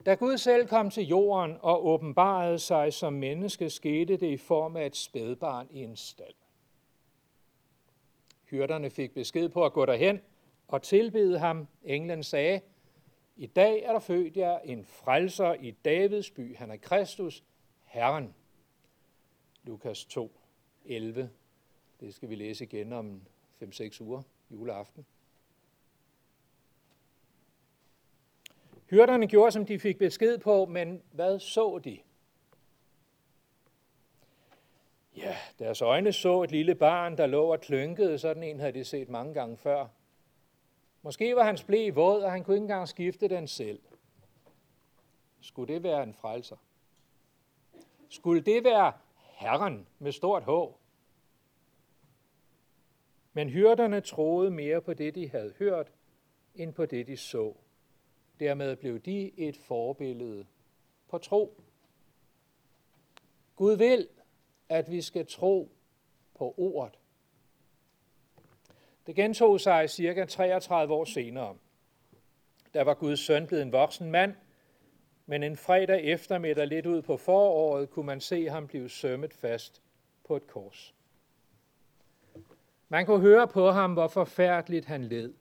Da 0.08 0.14
Gud 0.14 0.38
selv 0.38 0.68
kom 0.68 0.90
til 0.90 1.08
jorden 1.08 1.58
og 1.62 1.86
åbenbarede 1.86 2.60
sig 2.60 2.94
som 2.94 3.14
menneske, 3.14 3.70
skete 3.70 4.18
det 4.18 4.28
i 4.28 4.38
form 4.38 4.76
af 4.76 4.86
et 4.86 4.96
spædbarn 4.96 5.68
i 5.72 5.84
en 5.84 5.96
stald. 5.96 6.34
Hyrderne 8.50 8.90
fik 8.90 9.14
besked 9.14 9.50
på 9.50 9.66
at 9.66 9.74
gå 9.74 9.86
derhen 9.86 10.20
og 10.68 10.82
tilbede 10.82 11.40
ham. 11.40 11.68
Englen 11.84 12.24
sagde, 12.24 12.62
i 13.36 13.46
dag 13.46 13.84
er 13.84 13.92
der 13.92 14.00
født 14.00 14.38
jer 14.38 14.60
en 14.60 14.86
frelser 14.86 15.54
i 15.54 15.72
Davids 15.72 16.32
by. 16.32 16.56
Han 16.56 16.72
er 16.72 16.78
Kristus, 16.78 17.44
Herren. 17.84 18.36
Lukas 19.64 20.06
2, 20.06 20.40
11. 20.86 21.30
Det 22.00 22.14
skal 22.14 22.30
vi 22.30 22.36
læse 22.36 22.64
igen 22.64 22.94
om 22.94 23.22
5-6 23.64 24.04
uger, 24.04 24.22
juleaften. 24.52 25.06
Hyrderne 28.90 29.28
gjorde, 29.28 29.52
som 29.52 29.66
de 29.66 29.80
fik 29.80 29.98
besked 29.98 30.38
på, 30.38 30.66
men 30.66 31.02
hvad 31.12 31.40
så 31.40 31.80
de? 31.84 32.00
Ja, 35.18 35.38
deres 35.60 35.82
øjne 35.82 36.14
så 36.14 36.44
et 36.44 36.52
lille 36.52 36.76
barn, 36.76 37.18
der 37.18 37.26
lå 37.26 37.52
og 37.52 37.62
klynkede. 37.62 38.20
Sådan 38.20 38.44
en 38.44 38.60
havde 38.60 38.72
de 38.72 38.84
set 38.84 39.10
mange 39.10 39.34
gange 39.34 39.58
før. 39.58 39.88
Måske 41.02 41.36
var 41.36 41.44
hans 41.44 41.64
blæ 41.64 41.90
våd, 41.90 42.22
og 42.22 42.32
han 42.32 42.44
kunne 42.44 42.56
ikke 42.56 42.64
engang 42.64 42.88
skifte 42.88 43.28
den 43.28 43.48
selv. 43.48 43.80
Skulle 45.42 45.74
det 45.74 45.84
være 45.84 46.04
en 46.04 46.14
frelser? 46.14 46.58
Skulle 48.10 48.42
det 48.42 48.64
være 48.64 48.94
Herren 49.16 49.88
med 50.00 50.12
stort 50.12 50.44
H? 50.44 50.50
Men 53.34 53.50
hyrderne 53.50 54.02
troede 54.02 54.52
mere 54.52 54.82
på 54.82 54.94
det, 54.94 55.16
de 55.16 55.30
havde 55.30 55.54
hørt, 55.60 55.92
end 56.56 56.74
på 56.74 56.86
det, 56.86 57.08
de 57.08 57.18
så. 57.18 57.54
Dermed 58.40 58.76
blev 58.76 59.00
de 59.00 59.40
et 59.40 59.58
forbillede 59.58 60.46
på 61.10 61.18
tro. 61.18 61.62
Gud 63.56 63.78
vil, 63.78 64.08
at 64.70 64.92
vi 64.92 65.02
skal 65.02 65.26
tro 65.26 65.72
på 66.36 66.54
ordet. 66.58 67.00
Det 69.08 69.16
gentog 69.16 69.62
sig 69.62 69.90
cirka 69.90 70.26
33 70.26 70.94
år 70.94 71.06
senere. 71.06 71.58
Der 72.74 72.82
var 72.82 72.94
Guds 72.94 73.20
søn 73.20 73.48
blevet 73.48 73.64
en 73.64 73.72
voksen 73.72 74.12
mand, 74.12 74.36
men 75.26 75.44
en 75.44 75.58
fredag 75.58 76.04
eftermiddag 76.04 76.68
lidt 76.68 76.86
ud 76.86 77.02
på 77.02 77.18
foråret 77.18 77.90
kunne 77.90 78.06
man 78.06 78.22
se 78.22 78.50
ham 78.50 78.68
blive 78.68 78.90
sømmet 78.90 79.34
fast 79.34 79.82
på 80.28 80.36
et 80.36 80.48
kors. 80.48 80.96
Man 82.90 83.06
kunne 83.06 83.20
høre 83.20 83.48
på 83.48 83.72
ham, 83.72 83.94
hvor 83.94 84.08
forfærdeligt 84.08 84.86
han 84.86 85.04
led. 85.04 85.34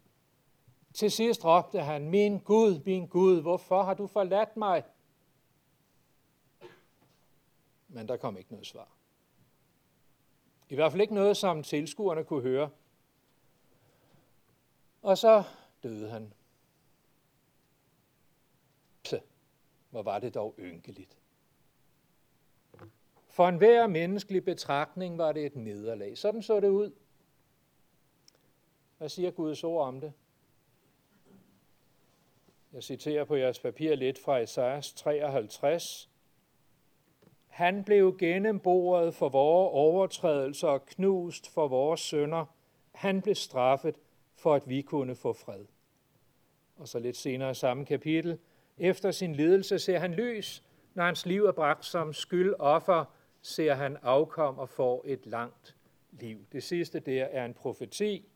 Til 0.96 1.10
sidst 1.10 1.44
råbte 1.44 1.80
han, 1.80 2.10
min 2.10 2.38
Gud, 2.38 2.80
min 2.84 3.06
Gud, 3.06 3.42
hvorfor 3.42 3.82
har 3.82 3.94
du 3.94 4.06
forladt 4.06 4.56
mig? 4.56 4.84
Men 7.88 8.08
der 8.08 8.16
kom 8.16 8.38
ikke 8.38 8.50
noget 8.50 8.66
svar. 8.66 8.88
I 10.68 10.74
hvert 10.74 10.92
fald 10.92 11.02
ikke 11.02 11.14
noget, 11.14 11.36
som 11.36 11.62
tilskuerne 11.62 12.24
kunne 12.24 12.42
høre. 12.42 12.70
Og 15.02 15.18
så 15.18 15.42
døde 15.82 16.10
han. 16.10 16.32
Så, 19.04 19.20
hvor 19.90 20.02
var 20.02 20.18
det 20.18 20.34
dog 20.34 20.54
ynkeligt. 20.58 21.18
For 23.28 23.48
enhver 23.48 23.86
menneskelig 23.86 24.44
betragtning 24.44 25.18
var 25.18 25.32
det 25.32 25.46
et 25.46 25.56
nederlag. 25.56 26.18
Sådan 26.18 26.42
så 26.42 26.60
det 26.60 26.68
ud. 26.68 26.92
Hvad 28.98 29.08
siger 29.08 29.30
Guds 29.30 29.64
ord 29.64 29.86
om 29.86 30.00
det? 30.00 30.12
Jeg 32.76 32.82
citerer 32.82 33.24
på 33.24 33.36
jeres 33.36 33.58
papir 33.58 33.94
lidt 33.94 34.18
fra 34.18 34.38
Esajas 34.38 34.92
53. 34.92 36.10
Han 37.46 37.84
blev 37.84 38.18
gennemboret 38.18 39.14
for 39.14 39.28
vores 39.28 39.70
overtrædelser 39.72 40.68
og 40.68 40.86
knust 40.86 41.50
for 41.50 41.68
vores 41.68 42.00
sønder. 42.00 42.44
Han 42.92 43.22
blev 43.22 43.34
straffet 43.34 43.94
for, 44.34 44.54
at 44.54 44.68
vi 44.68 44.82
kunne 44.82 45.14
få 45.14 45.32
fred. 45.32 45.64
Og 46.76 46.88
så 46.88 46.98
lidt 46.98 47.16
senere 47.16 47.50
i 47.50 47.54
samme 47.54 47.84
kapitel, 47.84 48.38
efter 48.78 49.10
sin 49.10 49.34
lidelse 49.34 49.78
ser 49.78 49.98
han 49.98 50.14
lys, 50.14 50.62
når 50.94 51.04
hans 51.04 51.26
liv 51.26 51.44
er 51.44 51.52
bragt 51.52 51.84
som 51.84 52.12
skyldoffer, 52.12 53.04
ser 53.42 53.74
han 53.74 53.96
afkom 54.02 54.58
og 54.58 54.68
får 54.68 55.04
et 55.06 55.26
langt 55.26 55.76
liv. 56.10 56.46
Det 56.52 56.62
sidste 56.62 57.00
der 57.00 57.24
er 57.24 57.44
en 57.44 57.54
profeti 57.54 58.28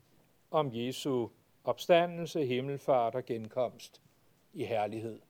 om 0.50 0.70
Jesu 0.72 1.28
opstandelse, 1.64 2.44
himmelfart 2.44 3.14
og 3.14 3.24
genkomst 3.24 4.02
i 4.52 4.64
herlighed. 4.64 5.20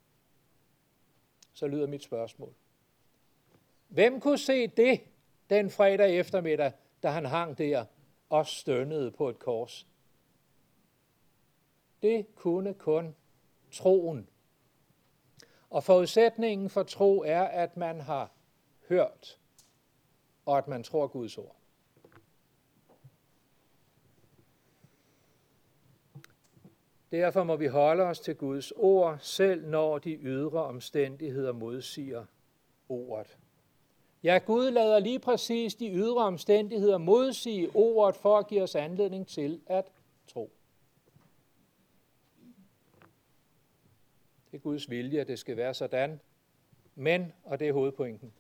Så 1.53 1.67
lyder 1.67 1.87
mit 1.87 2.03
spørgsmål. 2.03 2.55
Hvem 3.89 4.21
kunne 4.21 4.39
se 4.39 4.67
det 4.67 5.01
den 5.51 5.71
fredag 5.71 6.19
eftermiddag, 6.19 6.73
da 7.03 7.09
han 7.09 7.25
hang 7.25 7.59
der 7.59 7.85
og 8.29 8.47
stønnede 8.47 9.11
på 9.11 9.29
et 9.29 9.39
kors? 9.39 9.87
Det 12.03 12.35
kunne 12.35 12.75
kun 12.75 13.15
troen. 13.73 14.29
Og 15.71 15.85
forudsætningen 15.85 16.71
for 16.71 16.83
tro 16.83 17.23
er, 17.23 17.43
at 17.43 17.77
man 17.77 18.01
har 18.01 18.33
hørt, 18.89 19.39
og 20.47 20.59
at 20.59 20.69
man 20.69 20.83
tror 20.83 21.07
Guds 21.07 21.39
ord. 21.39 21.60
Derfor 27.13 27.45
må 27.45 27.57
vi 27.57 27.67
holde 27.67 28.03
os 28.03 28.21
til 28.21 28.37
Guds 28.37 28.73
ord, 28.77 29.19
selv 29.21 29.67
når 29.67 29.99
de 29.99 30.15
ydre 30.15 30.65
omstændigheder 30.65 31.53
modsiger 31.53 32.25
ordet. 32.89 33.39
Ja, 34.23 34.41
Gud 34.47 34.71
lader 34.71 34.99
lige 34.99 35.19
præcis 35.19 35.75
de 35.75 35.91
ydre 35.91 36.25
omstændigheder 36.25 36.99
modsige 36.99 37.71
ordet 37.75 38.17
for 38.17 38.39
at 38.39 38.47
give 38.47 38.63
os 38.63 38.75
anledning 38.75 39.27
til 39.27 39.61
at 39.67 39.93
tro. 40.27 40.51
Det 44.51 44.57
er 44.57 44.61
Guds 44.61 44.91
vilje, 44.91 45.21
at 45.21 45.29
det 45.29 45.39
skal 45.39 45.57
være 45.57 45.75
sådan. 45.75 46.21
Men, 46.95 47.33
og 47.45 47.61
det 47.61 47.69
er 47.69 47.73
hovedpointen, 47.73 48.33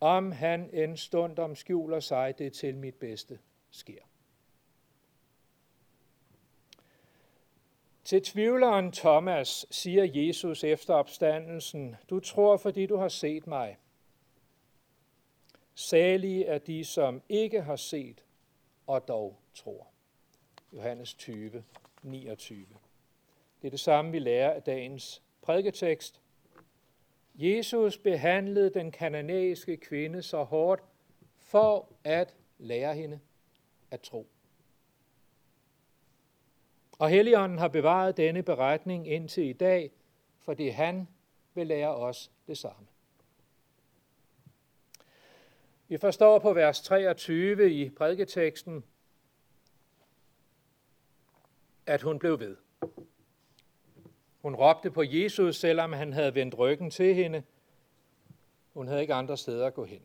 om 0.00 0.32
han 0.32 0.70
en 0.72 0.96
stund 0.96 1.38
om 1.38 1.56
skjuler 1.56 2.00
sig, 2.00 2.38
det 2.38 2.52
til 2.52 2.76
mit 2.76 2.94
bedste 2.94 3.38
sker. 3.70 4.00
Til 8.04 8.22
tvivleren 8.22 8.92
Thomas 8.92 9.66
siger 9.70 10.04
Jesus 10.04 10.64
efter 10.64 10.94
opstandelsen, 10.94 11.96
du 12.10 12.20
tror, 12.20 12.56
fordi 12.56 12.86
du 12.86 12.96
har 12.96 13.08
set 13.08 13.46
mig. 13.46 13.78
Salige 15.74 16.44
er 16.44 16.58
de, 16.58 16.84
som 16.84 17.22
ikke 17.28 17.62
har 17.62 17.76
set 17.76 18.24
og 18.86 19.08
dog 19.08 19.36
tror. 19.54 19.86
Johannes 20.72 21.14
20, 21.14 21.64
29. 22.02 22.66
Det 23.62 23.68
er 23.68 23.70
det 23.70 23.80
samme, 23.80 24.12
vi 24.12 24.18
lærer 24.18 24.50
af 24.50 24.62
dagens 24.62 25.22
prædiketekst. 25.42 26.20
Jesus 27.34 27.98
behandlede 27.98 28.70
den 28.70 28.92
kananæiske 28.92 29.76
kvinde 29.76 30.22
så 30.22 30.42
hårdt 30.42 30.82
for 31.38 31.88
at 32.04 32.34
lære 32.58 32.94
hende 32.94 33.20
at 33.90 34.00
tro. 34.00 34.33
Og 36.98 37.08
Helligånden 37.08 37.58
har 37.58 37.68
bevaret 37.68 38.16
denne 38.16 38.42
beretning 38.42 39.08
indtil 39.08 39.44
i 39.44 39.52
dag, 39.52 39.90
fordi 40.40 40.68
han 40.68 41.08
vil 41.54 41.66
lære 41.66 41.94
os 41.94 42.30
det 42.46 42.58
samme. 42.58 42.86
Vi 45.88 45.98
forstår 45.98 46.38
på 46.38 46.52
vers 46.52 46.82
23 46.82 47.72
i 47.72 47.90
prædiketeksten, 47.90 48.84
at 51.86 52.02
hun 52.02 52.18
blev 52.18 52.40
ved. 52.40 52.56
Hun 54.42 54.54
råbte 54.54 54.90
på 54.90 55.02
Jesus, 55.02 55.56
selvom 55.56 55.92
han 55.92 56.12
havde 56.12 56.34
vendt 56.34 56.58
ryggen 56.58 56.90
til 56.90 57.14
hende. 57.14 57.42
Hun 58.72 58.88
havde 58.88 59.00
ikke 59.00 59.14
andre 59.14 59.36
steder 59.36 59.66
at 59.66 59.74
gå 59.74 59.84
hen. 59.84 60.02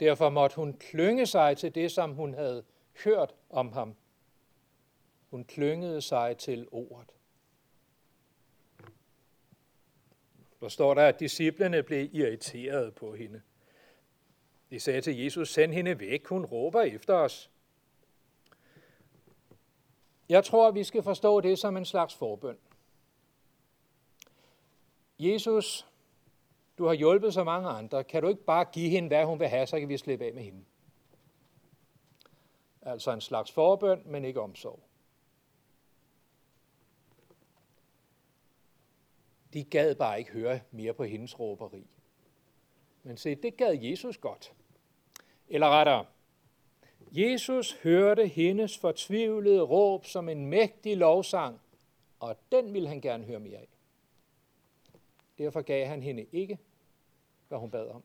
Derfor 0.00 0.30
måtte 0.30 0.56
hun 0.56 0.72
klynge 0.72 1.26
sig 1.26 1.56
til 1.56 1.74
det, 1.74 1.92
som 1.92 2.12
hun 2.12 2.34
havde 2.34 2.64
hørt 3.04 3.34
om 3.50 3.72
ham. 3.72 3.96
Hun 5.34 5.44
klyngede 5.44 6.00
sig 6.00 6.36
til 6.36 6.68
ordet. 6.70 7.14
Der 10.60 10.68
står 10.68 10.94
der, 10.94 11.06
at 11.06 11.20
disciplene 11.20 11.82
blev 11.82 12.08
irriteret 12.12 12.94
på 12.94 13.14
hende. 13.14 13.42
De 14.70 14.80
sagde 14.80 15.00
til 15.00 15.18
Jesus, 15.18 15.52
send 15.52 15.72
hende 15.72 16.00
væk, 16.00 16.26
hun 16.26 16.44
råber 16.44 16.80
efter 16.80 17.14
os. 17.14 17.50
Jeg 20.28 20.44
tror, 20.44 20.70
vi 20.70 20.84
skal 20.84 21.02
forstå 21.02 21.40
det 21.40 21.58
som 21.58 21.76
en 21.76 21.84
slags 21.84 22.14
forbøn. 22.14 22.58
Jesus, 25.18 25.86
du 26.78 26.86
har 26.86 26.94
hjulpet 26.94 27.34
så 27.34 27.44
mange 27.44 27.68
andre. 27.68 28.04
Kan 28.04 28.22
du 28.22 28.28
ikke 28.28 28.44
bare 28.44 28.64
give 28.72 28.90
hende, 28.90 29.08
hvad 29.08 29.24
hun 29.24 29.40
vil 29.40 29.48
have, 29.48 29.66
så 29.66 29.78
kan 29.78 29.88
vi 29.88 29.96
slippe 29.96 30.24
af 30.24 30.34
med 30.34 30.42
hende? 30.42 30.64
Altså 32.82 33.12
en 33.12 33.20
slags 33.20 33.52
forbøn, 33.52 34.02
men 34.04 34.24
ikke 34.24 34.40
omsorg. 34.40 34.80
De 39.54 39.64
gad 39.64 39.94
bare 39.94 40.18
ikke 40.18 40.30
høre 40.30 40.60
mere 40.70 40.94
på 40.94 41.04
hendes 41.04 41.40
råberi. 41.40 41.86
Men 43.02 43.16
se, 43.16 43.34
det 43.34 43.56
gad 43.56 43.78
Jesus 43.82 44.18
godt. 44.18 44.52
Eller 45.48 45.66
rettere, 45.68 46.06
Jesus 47.12 47.72
hørte 47.72 48.26
hendes 48.26 48.78
fortvivlede 48.78 49.62
råb 49.62 50.06
som 50.06 50.28
en 50.28 50.46
mægtig 50.46 50.96
lovsang, 50.96 51.60
og 52.20 52.36
den 52.52 52.74
ville 52.74 52.88
han 52.88 53.00
gerne 53.00 53.24
høre 53.24 53.40
mere 53.40 53.58
af. 53.58 53.68
Derfor 55.38 55.62
gav 55.62 55.86
han 55.86 56.02
hende 56.02 56.26
ikke, 56.32 56.58
hvad 57.48 57.58
hun 57.58 57.70
bad 57.70 57.88
om. 57.88 58.04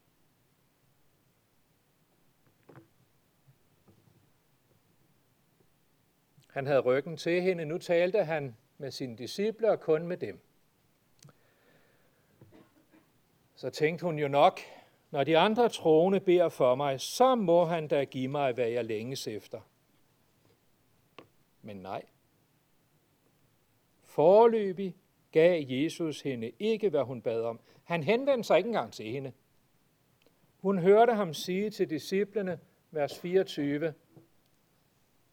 Han 6.48 6.66
havde 6.66 6.80
ryggen 6.80 7.18
til 7.18 7.42
hende. 7.42 7.66
Nu 7.66 7.78
talte 7.78 8.24
han 8.24 8.56
med 8.78 8.92
sine 8.92 9.18
disciple 9.18 9.72
og 9.72 9.80
kun 9.80 10.08
med 10.08 10.18
dem. 10.18 10.40
Så 13.60 13.70
tænkte 13.70 14.06
hun 14.06 14.20
jo 14.20 14.28
nok, 14.28 14.60
når 15.12 15.24
de 15.24 15.38
andre 15.38 15.70
troende 15.70 16.20
beder 16.20 16.50
for 16.50 16.76
mig, 16.76 17.02
så 17.02 17.36
må 17.36 17.66
han 17.66 17.88
da 17.88 18.04
give 18.04 18.28
mig, 18.28 18.54
hvad 18.54 18.68
jeg 18.68 18.86
længes 18.86 19.28
efter. 19.28 19.62
Men 21.62 21.78
nej. 21.78 22.06
Forløbig 24.04 24.96
gav 25.32 25.64
Jesus 25.68 26.22
hende 26.22 26.52
ikke, 26.60 26.90
hvad 26.90 27.04
hun 27.04 27.22
bad 27.22 27.42
om. 27.42 27.60
Han 27.84 28.04
henvendte 28.04 28.48
sig 28.48 28.58
ikke 28.58 28.68
engang 28.68 28.94
til 28.94 29.06
hende. 29.06 29.34
Hun 30.60 30.78
hørte 30.78 31.14
ham 31.14 31.34
sige 31.34 31.70
til 31.70 31.90
disciplene, 31.90 32.60
vers 32.92 33.20
24, 33.20 33.94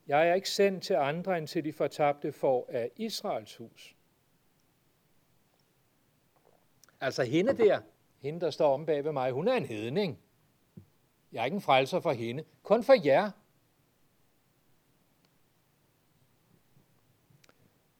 Jeg 0.06 0.28
er 0.28 0.34
ikke 0.34 0.50
sendt 0.50 0.82
til 0.82 0.94
andre 0.94 1.38
end 1.38 1.46
til 1.46 1.64
de 1.64 1.72
fortabte 1.72 2.32
for 2.32 2.66
af 2.68 2.90
Israels 2.96 3.56
hus. 3.56 3.96
Altså 7.00 7.24
hende 7.24 7.56
der, 7.56 7.80
hende, 8.18 8.40
der 8.40 8.50
står 8.50 8.74
om 8.74 8.86
bag 8.86 9.04
ved 9.04 9.12
mig, 9.12 9.32
hun 9.32 9.48
er 9.48 9.54
en 9.54 9.66
hedning. 9.66 10.18
Jeg 11.32 11.40
er 11.40 11.44
ikke 11.44 11.54
en 11.54 11.60
frelser 11.60 12.00
for 12.00 12.12
hende, 12.12 12.44
kun 12.62 12.84
for 12.84 13.06
jer. 13.06 13.30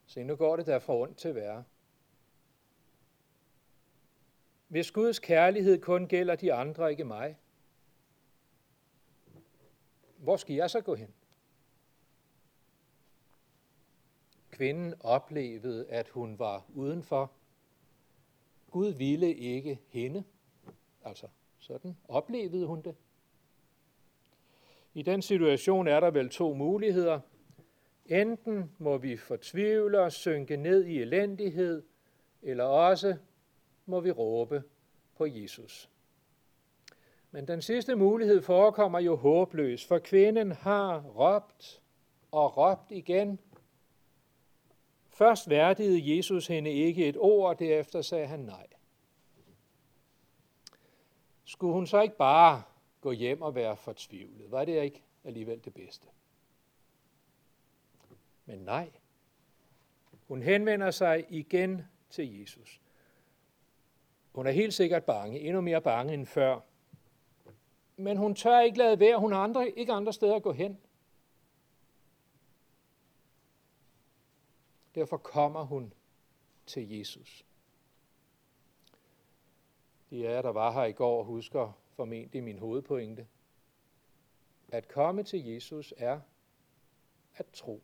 Se, 0.05 0.23
nu 0.23 0.35
går 0.35 0.55
det 0.55 0.65
der 0.65 0.79
fra 0.79 0.93
ondt 0.95 1.17
til 1.17 1.35
værre. 1.35 1.63
Hvis 4.67 4.91
Guds 4.91 5.19
kærlighed 5.19 5.81
kun 5.81 6.07
gælder 6.07 6.35
de 6.35 6.53
andre, 6.53 6.91
ikke 6.91 7.03
mig, 7.03 7.37
hvor 10.17 10.37
skal 10.37 10.55
jeg 10.55 10.69
så 10.69 10.81
gå 10.81 10.95
hen? 10.95 11.13
Kvinden 14.49 14.93
oplevede, 14.99 15.87
at 15.89 16.09
hun 16.09 16.39
var 16.39 16.65
udenfor, 16.69 17.31
Gud 18.77 18.93
ville 18.93 19.35
ikke 19.35 19.79
hende. 19.87 20.23
Altså, 21.03 21.27
sådan 21.59 21.97
oplevede 22.07 22.65
hun 22.65 22.81
det. 22.81 22.95
I 24.93 25.01
den 25.01 25.21
situation 25.21 25.87
er 25.87 25.99
der 25.99 26.11
vel 26.11 26.29
to 26.29 26.53
muligheder. 26.53 27.19
Enten 28.05 28.71
må 28.77 28.97
vi 28.97 29.17
fortvivle 29.17 30.01
og 30.01 30.11
synke 30.11 30.57
ned 30.57 30.85
i 30.85 31.01
elendighed, 31.01 31.83
eller 32.41 32.63
også 32.63 33.17
må 33.85 33.99
vi 33.99 34.11
råbe 34.11 34.63
på 35.15 35.25
Jesus. 35.25 35.89
Men 37.31 37.47
den 37.47 37.61
sidste 37.61 37.95
mulighed 37.95 38.41
forekommer 38.41 38.99
jo 38.99 39.15
håbløs, 39.15 39.85
for 39.85 39.99
kvinden 39.99 40.51
har 40.51 41.01
råbt 41.01 41.81
og 42.31 42.57
råbt 42.57 42.91
igen 42.91 43.39
Først 45.17 45.49
værdigede 45.49 46.17
Jesus 46.17 46.47
hende 46.47 46.71
ikke 46.71 47.07
et 47.07 47.17
ord, 47.19 47.49
og 47.49 47.59
derefter 47.59 48.01
sagde 48.01 48.27
han 48.27 48.39
nej. 48.39 48.67
Skulle 51.45 51.73
hun 51.73 51.87
så 51.87 52.01
ikke 52.01 52.17
bare 52.17 52.63
gå 53.01 53.11
hjem 53.11 53.41
og 53.41 53.55
være 53.55 53.77
fortvivlet? 53.77 54.51
Var 54.51 54.65
det 54.65 54.83
ikke 54.83 55.03
alligevel 55.23 55.65
det 55.65 55.73
bedste? 55.73 56.07
Men 58.45 58.59
nej, 58.59 58.91
Hun 60.27 60.41
henvender 60.41 60.91
sig 60.91 61.25
igen 61.29 61.81
til 62.09 62.39
Jesus. 62.39 62.81
Hun 64.31 64.47
er 64.47 64.51
helt 64.51 64.73
sikkert 64.73 65.03
bange, 65.03 65.39
endnu 65.39 65.61
mere 65.61 65.81
bange 65.81 66.13
end 66.13 66.25
før. 66.25 66.59
Men 67.95 68.17
hun 68.17 68.35
tør 68.35 68.59
ikke 68.59 68.77
lade 68.77 68.99
være, 68.99 69.19
hun 69.19 69.31
har 69.31 69.39
andre, 69.39 69.69
ikke 69.69 69.93
andre 69.93 70.13
steder 70.13 70.35
at 70.35 70.43
gå 70.43 70.51
hen. 70.51 70.77
Derfor 74.97 75.17
kommer 75.17 75.63
hun 75.63 75.93
til 76.65 76.89
Jesus. 76.89 77.45
De 80.09 80.25
er, 80.27 80.41
der 80.41 80.49
var 80.49 80.71
her 80.71 80.83
i 80.83 80.91
går, 80.91 81.23
husker 81.23 81.71
formentlig 81.95 82.43
min 82.43 82.59
hovedpointe. 82.59 83.27
At 84.69 84.87
komme 84.87 85.23
til 85.23 85.45
Jesus 85.45 85.93
er 85.97 86.19
at 87.35 87.45
tro 87.53 87.83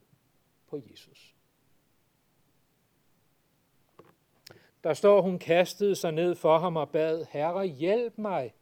på 0.68 0.82
Jesus. 0.92 1.36
Der 4.84 4.94
står, 4.94 5.22
hun 5.22 5.40
kastede 5.40 5.96
sig 5.96 6.12
ned 6.12 6.36
for 6.36 6.58
ham 6.58 6.76
og 6.76 6.90
bad, 6.90 7.26
Herre, 7.30 7.66
hjælp 7.66 8.18
mig. 8.18 8.54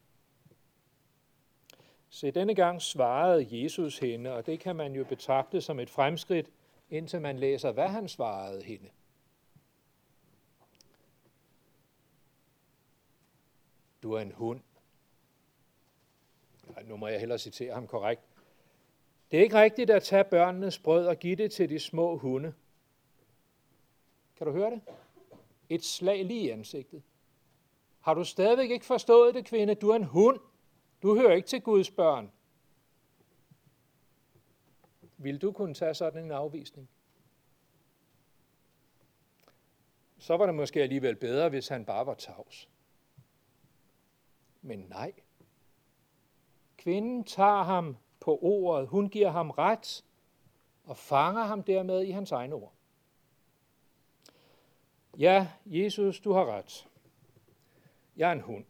Så 2.10 2.32
denne 2.32 2.56
gang 2.56 2.82
svarede 2.82 3.62
Jesus 3.62 4.00
hende, 4.00 4.34
og 4.34 4.46
det 4.46 4.60
kan 4.60 4.76
man 4.76 4.96
jo 4.96 5.04
betragte 5.04 5.62
som 5.62 5.80
et 5.80 5.90
fremskridt, 5.90 6.52
indtil 6.91 7.21
man 7.21 7.39
læser, 7.39 7.71
hvad 7.71 7.88
han 7.88 8.10
svarede 8.10 8.63
hende. 8.63 8.89
Du 14.04 14.13
er 14.13 14.21
en 14.21 14.32
hund. 14.32 14.62
Nej, 16.67 16.84
nu 16.84 16.97
må 16.97 17.08
jeg 17.08 17.19
hellere 17.19 17.39
citere 17.39 17.73
ham 17.73 17.88
korrekt. 17.88 18.21
Det 19.32 19.39
er 19.39 19.43
ikke 19.43 19.62
rigtigt 19.62 19.89
at 19.89 20.04
tage 20.04 20.23
børnenes 20.23 20.80
brød 20.80 21.08
og 21.08 21.17
give 21.17 21.36
det 21.36 21.51
til 21.51 21.69
de 21.69 21.80
små 21.80 22.17
hunde. 22.17 22.54
Kan 24.38 24.47
du 24.47 24.54
høre 24.54 24.71
det? 24.71 24.82
Et 25.69 25.84
slag 25.84 26.25
lige 26.25 26.41
i 26.41 26.49
ansigtet. 26.49 27.04
Har 27.99 28.13
du 28.13 28.23
stadigvæk 28.23 28.69
ikke 28.69 28.86
forstået 28.86 29.36
det, 29.36 29.45
kvinde? 29.45 29.75
Du 29.75 29.89
er 29.89 29.95
en 29.95 30.04
hund. 30.04 30.39
Du 31.01 31.15
hører 31.15 31.34
ikke 31.34 31.47
til 31.47 31.62
Guds 31.62 31.91
børn. 31.91 32.32
Vil 35.24 35.42
du 35.42 35.52
kunne 35.52 35.74
tage 35.74 35.94
sådan 35.94 36.26
en 36.26 36.32
afvisning? 36.32 36.90
Så 40.18 40.38
var 40.38 40.46
det 40.46 40.56
måske 40.56 40.82
alligevel 40.82 41.16
bedre, 41.16 41.50
hvis 41.50 41.68
han 41.68 41.86
bare 41.86 42.06
var 42.06 42.14
tavs. 42.14 42.70
Men 44.62 44.80
nej. 44.80 45.14
Kvinden 46.78 47.24
tager 47.24 47.64
ham 47.64 47.98
på 48.20 48.40
ordet. 48.42 48.88
Hun 48.88 49.10
giver 49.10 49.30
ham 49.30 49.50
ret 49.50 50.06
og 50.84 50.98
fanger 50.98 51.44
ham 51.44 51.64
dermed 51.64 52.02
i 52.02 52.12
hans 52.12 52.32
egne 52.32 52.56
ord. 52.56 52.74
Ja, 55.18 55.52
Jesus, 55.66 56.20
du 56.20 56.32
har 56.34 56.46
ret. 56.46 56.88
Jeg 58.18 58.30
er 58.30 58.34
en 58.34 58.42
hund. 58.42 58.66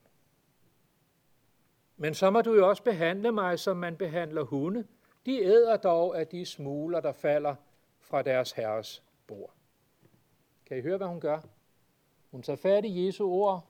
Men 1.98 2.14
så 2.14 2.30
må 2.30 2.42
du 2.42 2.54
jo 2.54 2.70
også 2.70 2.84
behandle 2.84 3.32
mig, 3.32 3.60
som 3.60 3.78
man 3.78 3.98
behandler 3.98 4.44
hunde. 4.44 4.88
De 5.26 5.44
æder 5.44 5.78
dog 5.78 6.20
af 6.20 6.28
de 6.28 6.46
smuler, 6.46 7.00
der 7.00 7.12
falder 7.12 7.56
fra 8.00 8.22
deres 8.22 8.52
herres 8.52 9.04
bord. 9.28 9.54
Kan 10.66 10.78
I 10.78 10.82
høre, 10.82 10.98
hvad 10.98 11.08
hun 11.08 11.20
gør? 11.20 11.42
Hun 12.32 12.44
tager 12.44 12.58
fat 12.58 12.86
i 12.86 13.06
Jesu 13.06 13.30
ord 13.30 13.68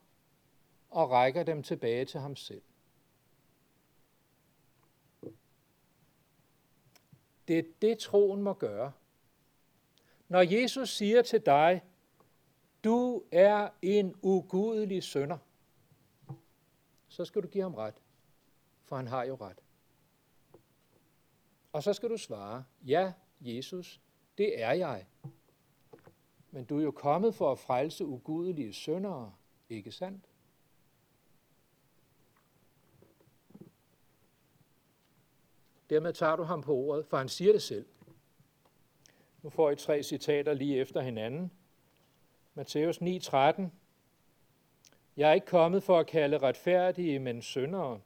og 0.89 1.11
rækker 1.11 1.43
dem 1.43 1.63
tilbage 1.63 2.05
til 2.05 2.19
ham 2.19 2.35
selv. 2.35 2.61
Det 7.47 7.59
er 7.59 7.63
det, 7.81 7.97
troen 7.99 8.41
må 8.41 8.53
gøre. 8.53 8.91
Når 10.27 10.41
Jesus 10.41 10.89
siger 10.89 11.21
til 11.21 11.45
dig, 11.45 11.83
du 12.83 13.23
er 13.31 13.69
en 13.81 14.15
ugudelig 14.21 15.03
sønder, 15.03 15.37
så 17.07 17.25
skal 17.25 17.43
du 17.43 17.47
give 17.47 17.63
ham 17.63 17.75
ret, 17.75 17.95
for 18.83 18.95
han 18.95 19.07
har 19.07 19.23
jo 19.23 19.35
ret. 19.35 19.57
Og 21.73 21.83
så 21.83 21.93
skal 21.93 22.09
du 22.09 22.17
svare, 22.17 22.63
ja, 22.85 23.13
Jesus, 23.41 24.01
det 24.37 24.61
er 24.61 24.71
jeg. 24.71 25.05
Men 26.51 26.65
du 26.65 26.79
er 26.79 26.83
jo 26.83 26.91
kommet 26.91 27.35
for 27.35 27.51
at 27.51 27.59
frelse 27.59 28.05
ugudelige 28.05 28.73
søndere, 28.73 29.33
ikke 29.69 29.91
sandt? 29.91 30.25
Dermed 35.89 36.13
tager 36.13 36.35
du 36.35 36.43
ham 36.43 36.61
på 36.61 36.75
ordet, 36.75 37.05
for 37.05 37.17
han 37.17 37.29
siger 37.29 37.51
det 37.51 37.61
selv. 37.61 37.85
Nu 39.41 39.49
får 39.49 39.71
I 39.71 39.75
tre 39.75 40.03
citater 40.03 40.53
lige 40.53 40.77
efter 40.77 41.01
hinanden. 41.01 41.51
Matthæus 42.53 43.01
9:13. 43.01 43.61
Jeg 45.17 45.29
er 45.29 45.33
ikke 45.33 45.47
kommet 45.47 45.83
for 45.83 45.99
at 45.99 46.07
kalde 46.07 46.37
retfærdige, 46.37 47.19
men 47.19 47.41
syndere. 47.41 48.01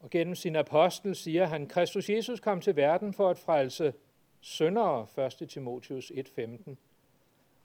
Og 0.00 0.10
gennem 0.10 0.34
sin 0.34 0.56
apostel 0.56 1.14
siger 1.14 1.46
han, 1.46 1.66
Kristus 1.66 2.10
Jesus 2.10 2.40
kom 2.40 2.60
til 2.60 2.76
verden 2.76 3.12
for 3.12 3.30
at 3.30 3.38
frelse 3.38 3.94
syndere, 4.40 5.06
1. 5.42 5.48
Timotheus 5.48 6.10
1:15. 6.10 6.76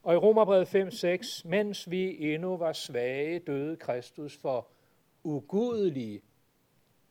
Og 0.03 0.13
i 0.13 0.17
Romerbrevet 0.17 0.67
5:6, 0.67 1.49
mens 1.49 1.89
vi 1.89 2.33
endnu 2.33 2.57
var 2.57 2.73
svage, 2.73 3.39
døde 3.39 3.75
Kristus 3.75 4.37
for 4.37 4.67
ugudelige. 5.23 6.21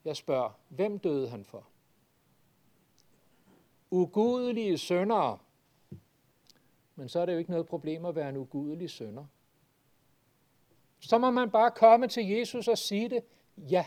Jeg 0.05 0.17
spørger, 0.17 0.51
hvem 0.69 0.99
døde 0.99 1.29
han 1.29 1.45
for? 1.45 1.69
Ugudelige 3.91 4.79
syndere. 4.79 5.39
Men 6.95 7.09
så 7.09 7.21
er 7.21 7.27
det 7.27 7.33
jo 7.33 7.39
ikke 7.39 7.51
noget 7.51 7.67
problem 7.67 8.05
at 8.05 8.15
være 8.15 8.29
en 8.29 8.37
ugudelig 8.37 8.91
sønder. 8.91 9.25
Så 11.01 11.19
må 11.19 11.31
man 11.31 11.51
bare 11.51 11.71
komme 11.71 12.09
til 12.09 12.29
Jesus 12.29 12.69
og 12.69 12.79
sige 12.79 13.09
det. 13.09 13.25
Ja, 13.57 13.87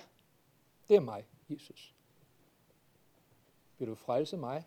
det 0.89 0.95
er 0.95 0.99
mig, 0.99 1.25
Jesus. 1.49 1.95
Vil 3.77 3.87
du 3.87 3.95
frelse 3.95 4.37
mig? 4.37 4.63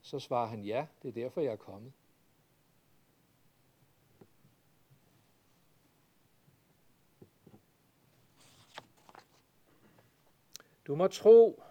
Så 0.00 0.18
svarer 0.18 0.46
han 0.46 0.64
ja, 0.64 0.86
det 1.02 1.08
er 1.08 1.12
derfor 1.12 1.40
jeg 1.40 1.52
er 1.52 1.56
kommet. 1.56 1.92
Du 10.86 10.94
må 10.94 11.06
tro 11.06 11.62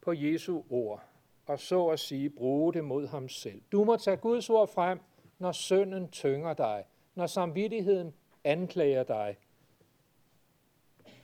på 0.00 0.12
Jesu 0.12 0.62
ord, 0.70 1.04
og 1.46 1.60
så 1.60 1.86
at 1.86 2.00
sige 2.00 2.30
bruge 2.30 2.72
det 2.72 2.84
mod 2.84 3.06
ham 3.06 3.28
selv. 3.28 3.62
Du 3.72 3.84
må 3.84 3.96
tage 3.96 4.16
Guds 4.16 4.50
ord 4.50 4.68
frem, 4.68 5.00
når 5.38 5.52
synden 5.52 6.10
tynger 6.10 6.54
dig, 6.54 6.84
når 7.14 7.26
samvittigheden 7.26 8.14
anklager 8.44 9.02
dig. 9.02 9.36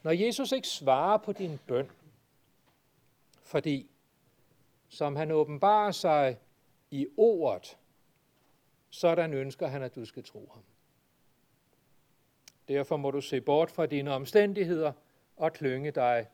Når 0.03 0.11
Jesus 0.11 0.53
ikke 0.53 0.69
svarer 0.69 1.19
på 1.19 1.33
din 1.33 1.59
bøn, 1.67 1.91
fordi, 3.43 3.91
som 4.89 5.17
han 5.17 5.31
åbenbarer 5.31 5.91
sig 5.91 6.39
i 6.91 7.07
ordet, 7.17 7.79
sådan 8.91 9.35
ønsker 9.35 9.67
han, 9.67 9.83
at 9.83 9.95
du 9.95 10.05
skal 10.05 10.25
tro 10.25 10.51
ham. 10.53 10.63
Derfor 12.69 12.97
må 12.97 13.11
du 13.11 13.21
se 13.21 13.41
bort 13.41 13.71
fra 13.71 13.87
dine 13.87 14.11
omstændigheder 14.11 14.93
og 15.37 15.53
klynge 15.53 15.91
dig 15.91 16.29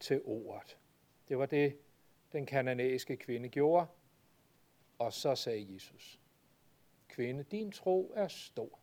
til 0.00 0.20
ordet. 0.24 0.78
Det 1.28 1.38
var 1.38 1.46
det, 1.46 1.78
den 2.32 2.46
kananæiske 2.46 3.16
kvinde 3.16 3.48
gjorde. 3.48 3.86
Og 4.98 5.12
så 5.12 5.34
sagde 5.34 5.74
Jesus, 5.74 6.20
kvinde, 7.08 7.42
din 7.42 7.72
tro 7.72 8.12
er 8.16 8.28
stor. 8.28 8.78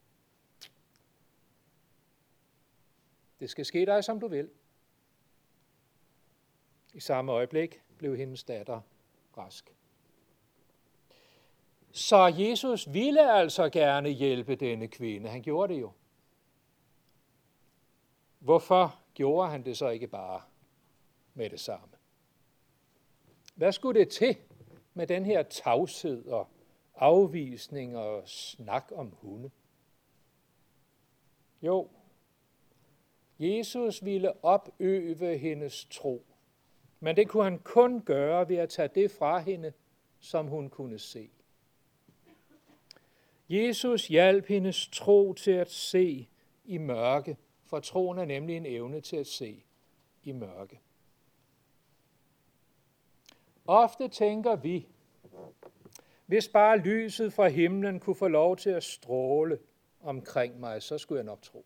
Det 3.41 3.49
skal 3.49 3.65
ske 3.65 3.85
dig, 3.85 4.03
som 4.03 4.19
du 4.19 4.27
vil. 4.27 4.49
I 6.93 6.99
samme 6.99 7.31
øjeblik 7.31 7.81
blev 7.97 8.17
hendes 8.17 8.43
datter 8.43 8.81
rask. 9.37 9.75
Så 11.91 12.33
Jesus 12.37 12.93
ville 12.93 13.31
altså 13.33 13.69
gerne 13.69 14.09
hjælpe 14.09 14.55
denne 14.55 14.87
kvinde. 14.87 15.29
Han 15.29 15.41
gjorde 15.41 15.73
det 15.73 15.81
jo. 15.81 15.91
Hvorfor 18.39 18.99
gjorde 19.13 19.49
han 19.49 19.65
det 19.65 19.77
så 19.77 19.89
ikke 19.89 20.07
bare 20.07 20.41
med 21.33 21.49
det 21.49 21.59
samme? 21.59 21.95
Hvad 23.55 23.71
skulle 23.71 23.99
det 23.99 24.09
til 24.09 24.37
med 24.93 25.07
den 25.07 25.25
her 25.25 25.43
tavshed 25.43 26.25
og 26.25 26.47
afvisning 26.95 27.97
og 27.97 28.29
snak 28.29 28.91
om 28.95 29.09
hunde? 29.21 29.51
Jo, 31.61 31.89
Jesus 33.41 34.05
ville 34.05 34.45
opøve 34.45 35.37
hendes 35.37 35.85
tro, 35.85 36.25
men 36.99 37.15
det 37.15 37.27
kunne 37.27 37.43
han 37.43 37.59
kun 37.59 38.01
gøre 38.01 38.49
ved 38.49 38.57
at 38.57 38.69
tage 38.69 38.89
det 38.95 39.11
fra 39.11 39.39
hende, 39.39 39.73
som 40.19 40.47
hun 40.47 40.69
kunne 40.69 40.99
se. 40.99 41.29
Jesus 43.49 44.07
hjalp 44.07 44.45
hendes 44.45 44.87
tro 44.87 45.33
til 45.33 45.51
at 45.51 45.71
se 45.71 46.27
i 46.65 46.77
mørke, 46.77 47.37
for 47.63 47.79
troen 47.79 48.17
er 48.17 48.25
nemlig 48.25 48.57
en 48.57 48.65
evne 48.65 49.01
til 49.01 49.17
at 49.17 49.27
se 49.27 49.63
i 50.23 50.31
mørke. 50.31 50.79
Ofte 53.67 54.07
tænker 54.07 54.55
vi, 54.55 54.87
hvis 56.25 56.47
bare 56.47 56.77
lyset 56.77 57.33
fra 57.33 57.47
himlen 57.47 57.99
kunne 57.99 58.15
få 58.15 58.27
lov 58.27 58.57
til 58.57 58.69
at 58.69 58.83
stråle 58.83 59.59
omkring 60.01 60.59
mig, 60.59 60.83
så 60.83 60.97
skulle 60.97 61.17
jeg 61.17 61.25
nok 61.25 61.41
tro. 61.41 61.65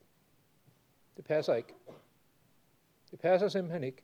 Det 1.17 1.25
passer 1.25 1.56
ikke. 1.56 1.73
Det 3.12 3.19
passer 3.19 3.47
simpelthen 3.47 3.84
ikke. 3.84 4.04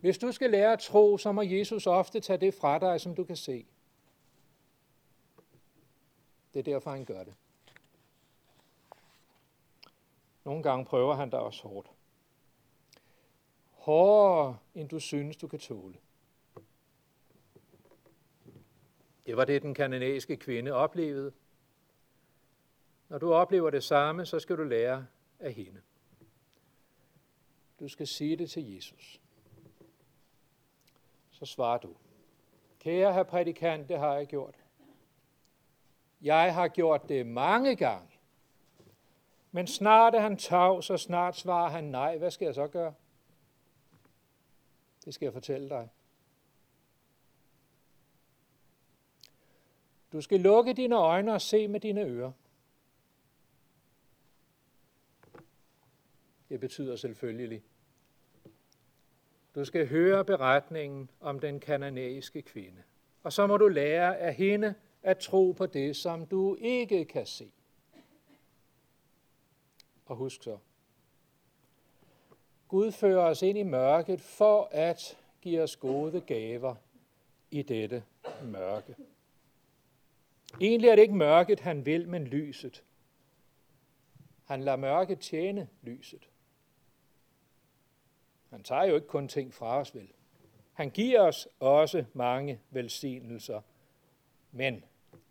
Hvis 0.00 0.18
du 0.18 0.32
skal 0.32 0.50
lære 0.50 0.72
at 0.72 0.78
tro, 0.78 1.18
så 1.18 1.32
må 1.32 1.42
Jesus 1.42 1.86
ofte 1.86 2.20
tage 2.20 2.36
det 2.36 2.54
fra 2.54 2.78
dig, 2.78 3.00
som 3.00 3.14
du 3.14 3.24
kan 3.24 3.36
se. 3.36 3.66
Det 6.54 6.58
er 6.58 6.72
derfor, 6.72 6.90
han 6.90 7.04
gør 7.04 7.24
det. 7.24 7.34
Nogle 10.44 10.62
gange 10.62 10.84
prøver 10.84 11.14
han 11.14 11.30
dig 11.30 11.38
også 11.38 11.62
hårdt. 11.62 11.90
Hårdere, 13.70 14.58
end 14.74 14.88
du 14.88 15.00
synes, 15.00 15.36
du 15.36 15.48
kan 15.48 15.58
tåle. 15.58 15.94
Det 19.26 19.36
var 19.36 19.44
det, 19.44 19.62
den 19.62 19.74
kanadiske 19.74 20.36
kvinde 20.36 20.72
oplevede. 20.72 21.32
Når 23.08 23.18
du 23.18 23.32
oplever 23.32 23.70
det 23.70 23.84
samme, 23.84 24.26
så 24.26 24.40
skal 24.40 24.56
du 24.56 24.64
lære 24.64 25.06
af 25.38 25.52
hende. 25.52 25.80
Du 27.80 27.88
skal 27.88 28.06
sige 28.06 28.36
det 28.36 28.50
til 28.50 28.74
Jesus. 28.74 29.20
Så 31.30 31.46
svarer 31.46 31.78
du. 31.78 31.94
Kære 32.78 33.12
herr 33.12 33.22
prædikant, 33.22 33.88
det 33.88 33.98
har 33.98 34.14
jeg 34.14 34.26
gjort. 34.26 34.54
Jeg 36.20 36.54
har 36.54 36.68
gjort 36.68 37.08
det 37.08 37.26
mange 37.26 37.76
gange. 37.76 38.08
Men 39.52 39.66
snart 39.66 40.14
er 40.14 40.20
han 40.20 40.36
tavs, 40.36 40.90
og 40.90 41.00
snart 41.00 41.36
svarer 41.36 41.70
han 41.70 41.84
nej. 41.84 42.18
Hvad 42.18 42.30
skal 42.30 42.44
jeg 42.44 42.54
så 42.54 42.66
gøre? 42.66 42.94
Det 45.04 45.14
skal 45.14 45.26
jeg 45.26 45.32
fortælle 45.32 45.68
dig. 45.68 45.88
Du 50.12 50.20
skal 50.20 50.40
lukke 50.40 50.72
dine 50.72 50.96
øjne 50.96 51.32
og 51.32 51.40
se 51.40 51.68
med 51.68 51.80
dine 51.80 52.00
ører. 52.00 52.32
Det 56.48 56.60
betyder 56.60 56.96
selvfølgelig. 56.96 57.62
Du 59.54 59.64
skal 59.64 59.88
høre 59.88 60.24
beretningen 60.24 61.10
om 61.20 61.40
den 61.40 61.60
kananæiske 61.60 62.42
kvinde. 62.42 62.82
Og 63.22 63.32
så 63.32 63.46
må 63.46 63.56
du 63.56 63.68
lære 63.68 64.18
af 64.18 64.34
hende 64.34 64.74
at 65.02 65.18
tro 65.18 65.52
på 65.52 65.66
det, 65.66 65.96
som 65.96 66.26
du 66.26 66.56
ikke 66.60 67.04
kan 67.04 67.26
se. 67.26 67.50
Og 70.06 70.16
husk 70.16 70.42
så, 70.42 70.58
Gud 72.68 72.92
fører 72.92 73.24
os 73.24 73.42
ind 73.42 73.58
i 73.58 73.62
mørket 73.62 74.20
for 74.20 74.68
at 74.72 75.18
give 75.40 75.62
os 75.62 75.76
gode 75.76 76.20
gaver 76.20 76.74
i 77.50 77.62
dette 77.62 78.04
mørke. 78.42 78.96
Egentlig 80.60 80.88
er 80.88 80.94
det 80.94 81.02
ikke 81.02 81.14
mørket, 81.14 81.60
han 81.60 81.86
vil, 81.86 82.08
men 82.08 82.24
lyset. 82.24 82.84
Han 84.44 84.60
lader 84.60 84.76
mørket 84.76 85.18
tjene 85.18 85.68
lyset. 85.82 86.28
Han 88.50 88.62
tager 88.62 88.84
jo 88.84 88.94
ikke 88.94 89.06
kun 89.06 89.28
ting 89.28 89.54
fra 89.54 89.80
os, 89.80 89.94
vel? 89.94 90.12
Han 90.72 90.90
giver 90.90 91.20
os 91.20 91.48
også 91.60 92.04
mange 92.12 92.60
velsignelser, 92.70 93.60
men 94.52 94.84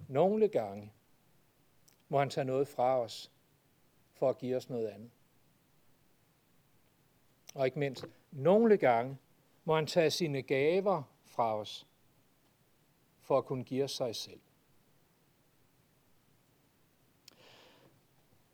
nogle 0.07 0.47
gange 0.47 0.93
må 2.09 2.19
han 2.19 2.29
tage 2.29 2.45
noget 2.45 2.67
fra 2.67 2.99
os 2.99 3.31
for 4.13 4.29
at 4.29 4.37
give 4.37 4.55
os 4.55 4.69
noget 4.69 4.87
andet. 4.87 5.11
Og 7.55 7.65
ikke 7.65 7.79
mindst, 7.79 8.05
nogle 8.31 8.77
gange 8.77 9.17
må 9.65 9.75
han 9.75 9.87
tage 9.87 10.11
sine 10.11 10.41
gaver 10.41 11.03
fra 11.25 11.57
os 11.57 11.87
for 13.21 13.37
at 13.37 13.45
kunne 13.45 13.63
give 13.63 13.83
os 13.83 13.91
sig 13.91 14.15
selv. 14.15 14.39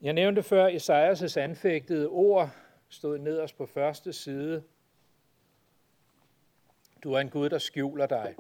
Jeg 0.02 0.14
nævnte 0.14 0.44
før 0.44 0.70
Esajas' 0.70 1.40
anfægtede 1.40 2.08
ord, 2.08 2.50
stod 2.94 3.18
nederst 3.18 3.58
på 3.58 3.66
første 3.66 4.14
side. 4.14 4.64
Du 7.04 7.14
er 7.14 7.20
en 7.20 7.30
Gud, 7.30 7.50
der 7.50 7.58
skjuler 7.58 8.06
dig. 8.06 8.36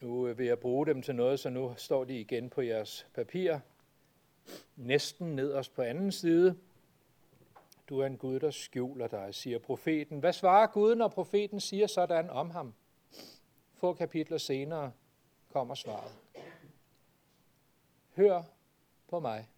Nu 0.00 0.26
øh, 0.26 0.38
vil 0.38 0.46
jeg 0.46 0.58
bruge 0.58 0.86
dem 0.86 1.02
til 1.02 1.14
noget, 1.14 1.40
så 1.40 1.50
nu 1.50 1.74
står 1.76 2.04
de 2.04 2.20
igen 2.20 2.50
på 2.50 2.60
jeres 2.60 3.06
papir. 3.14 3.58
Næsten 4.76 5.36
nederst 5.36 5.74
på 5.74 5.82
anden 5.82 6.12
side. 6.12 6.58
Du 7.88 7.98
er 7.98 8.06
en 8.06 8.16
Gud, 8.16 8.40
der 8.40 8.50
skjuler 8.50 9.08
dig, 9.08 9.34
siger 9.34 9.58
profeten. 9.58 10.18
Hvad 10.18 10.32
svarer 10.32 10.66
Gud, 10.66 10.94
når 10.94 11.08
profeten 11.08 11.60
siger 11.60 11.86
sådan 11.86 12.30
om 12.30 12.50
ham? 12.50 12.74
Få 13.74 13.94
kapitler 13.94 14.38
senere 14.38 14.92
kommer 15.48 15.74
svaret. 15.74 16.12
Hør 18.16 18.42
på 19.08 19.20
mig, 19.20 19.48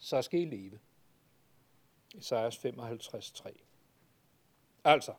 så 0.00 0.22
skal 0.22 0.40
I 0.40 0.44
leve. 0.44 0.78
Esajas 2.18 2.58
55, 2.58 3.32
3. 3.32 3.60
Altså, 4.84 5.14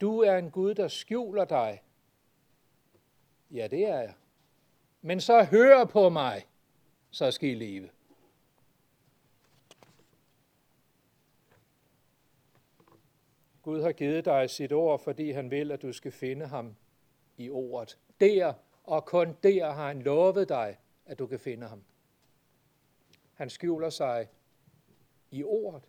du 0.00 0.20
er 0.20 0.36
en 0.36 0.50
Gud, 0.50 0.74
der 0.74 0.88
skjuler 0.88 1.44
dig. 1.44 1.82
Ja, 3.50 3.66
det 3.66 3.84
er 3.84 4.00
jeg. 4.00 4.14
Men 5.02 5.20
så 5.20 5.44
hør 5.44 5.84
på 5.84 6.08
mig, 6.08 6.46
så 7.10 7.30
skal 7.30 7.48
I 7.48 7.54
leve. 7.54 7.90
Gud 13.62 13.82
har 13.82 13.92
givet 13.92 14.24
dig 14.24 14.50
sit 14.50 14.72
ord, 14.72 15.00
fordi 15.00 15.30
han 15.30 15.50
vil, 15.50 15.72
at 15.72 15.82
du 15.82 15.92
skal 15.92 16.12
finde 16.12 16.46
ham 16.46 16.76
i 17.36 17.50
ordet. 17.50 17.98
Der 18.20 18.54
og 18.84 19.04
kun 19.04 19.36
der 19.42 19.72
har 19.72 19.86
han 19.86 20.02
lovet 20.02 20.48
dig, 20.48 20.78
at 21.06 21.18
du 21.18 21.26
kan 21.26 21.40
finde 21.40 21.66
ham. 21.66 21.84
Han 23.36 23.50
skjuler 23.50 23.90
sig 23.90 24.28
i 25.30 25.44
ordet. 25.44 25.82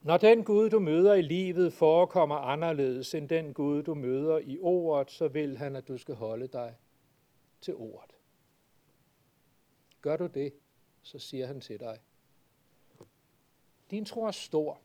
Når 0.00 0.16
den 0.16 0.44
Gud, 0.44 0.70
du 0.70 0.78
møder 0.78 1.14
i 1.14 1.22
livet, 1.22 1.72
forekommer 1.72 2.36
anderledes 2.36 3.14
end 3.14 3.28
den 3.28 3.54
Gud, 3.54 3.82
du 3.82 3.94
møder 3.94 4.38
i 4.38 4.58
ordet, 4.60 5.10
så 5.10 5.28
vil 5.28 5.58
han, 5.58 5.76
at 5.76 5.88
du 5.88 5.98
skal 5.98 6.14
holde 6.14 6.46
dig 6.46 6.76
til 7.60 7.74
ordet. 7.74 8.14
Gør 10.00 10.16
du 10.16 10.26
det, 10.26 10.52
så 11.02 11.18
siger 11.18 11.46
han 11.46 11.60
til 11.60 11.80
dig, 11.80 12.00
din 13.90 14.04
tro 14.04 14.24
er 14.24 14.30
stor. 14.30 14.80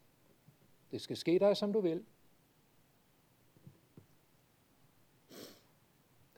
Det 0.92 1.02
skal 1.02 1.18
ske 1.18 1.40
dig, 1.40 1.58
som 1.58 1.74
du 1.74 1.80
vil. 1.80 2.06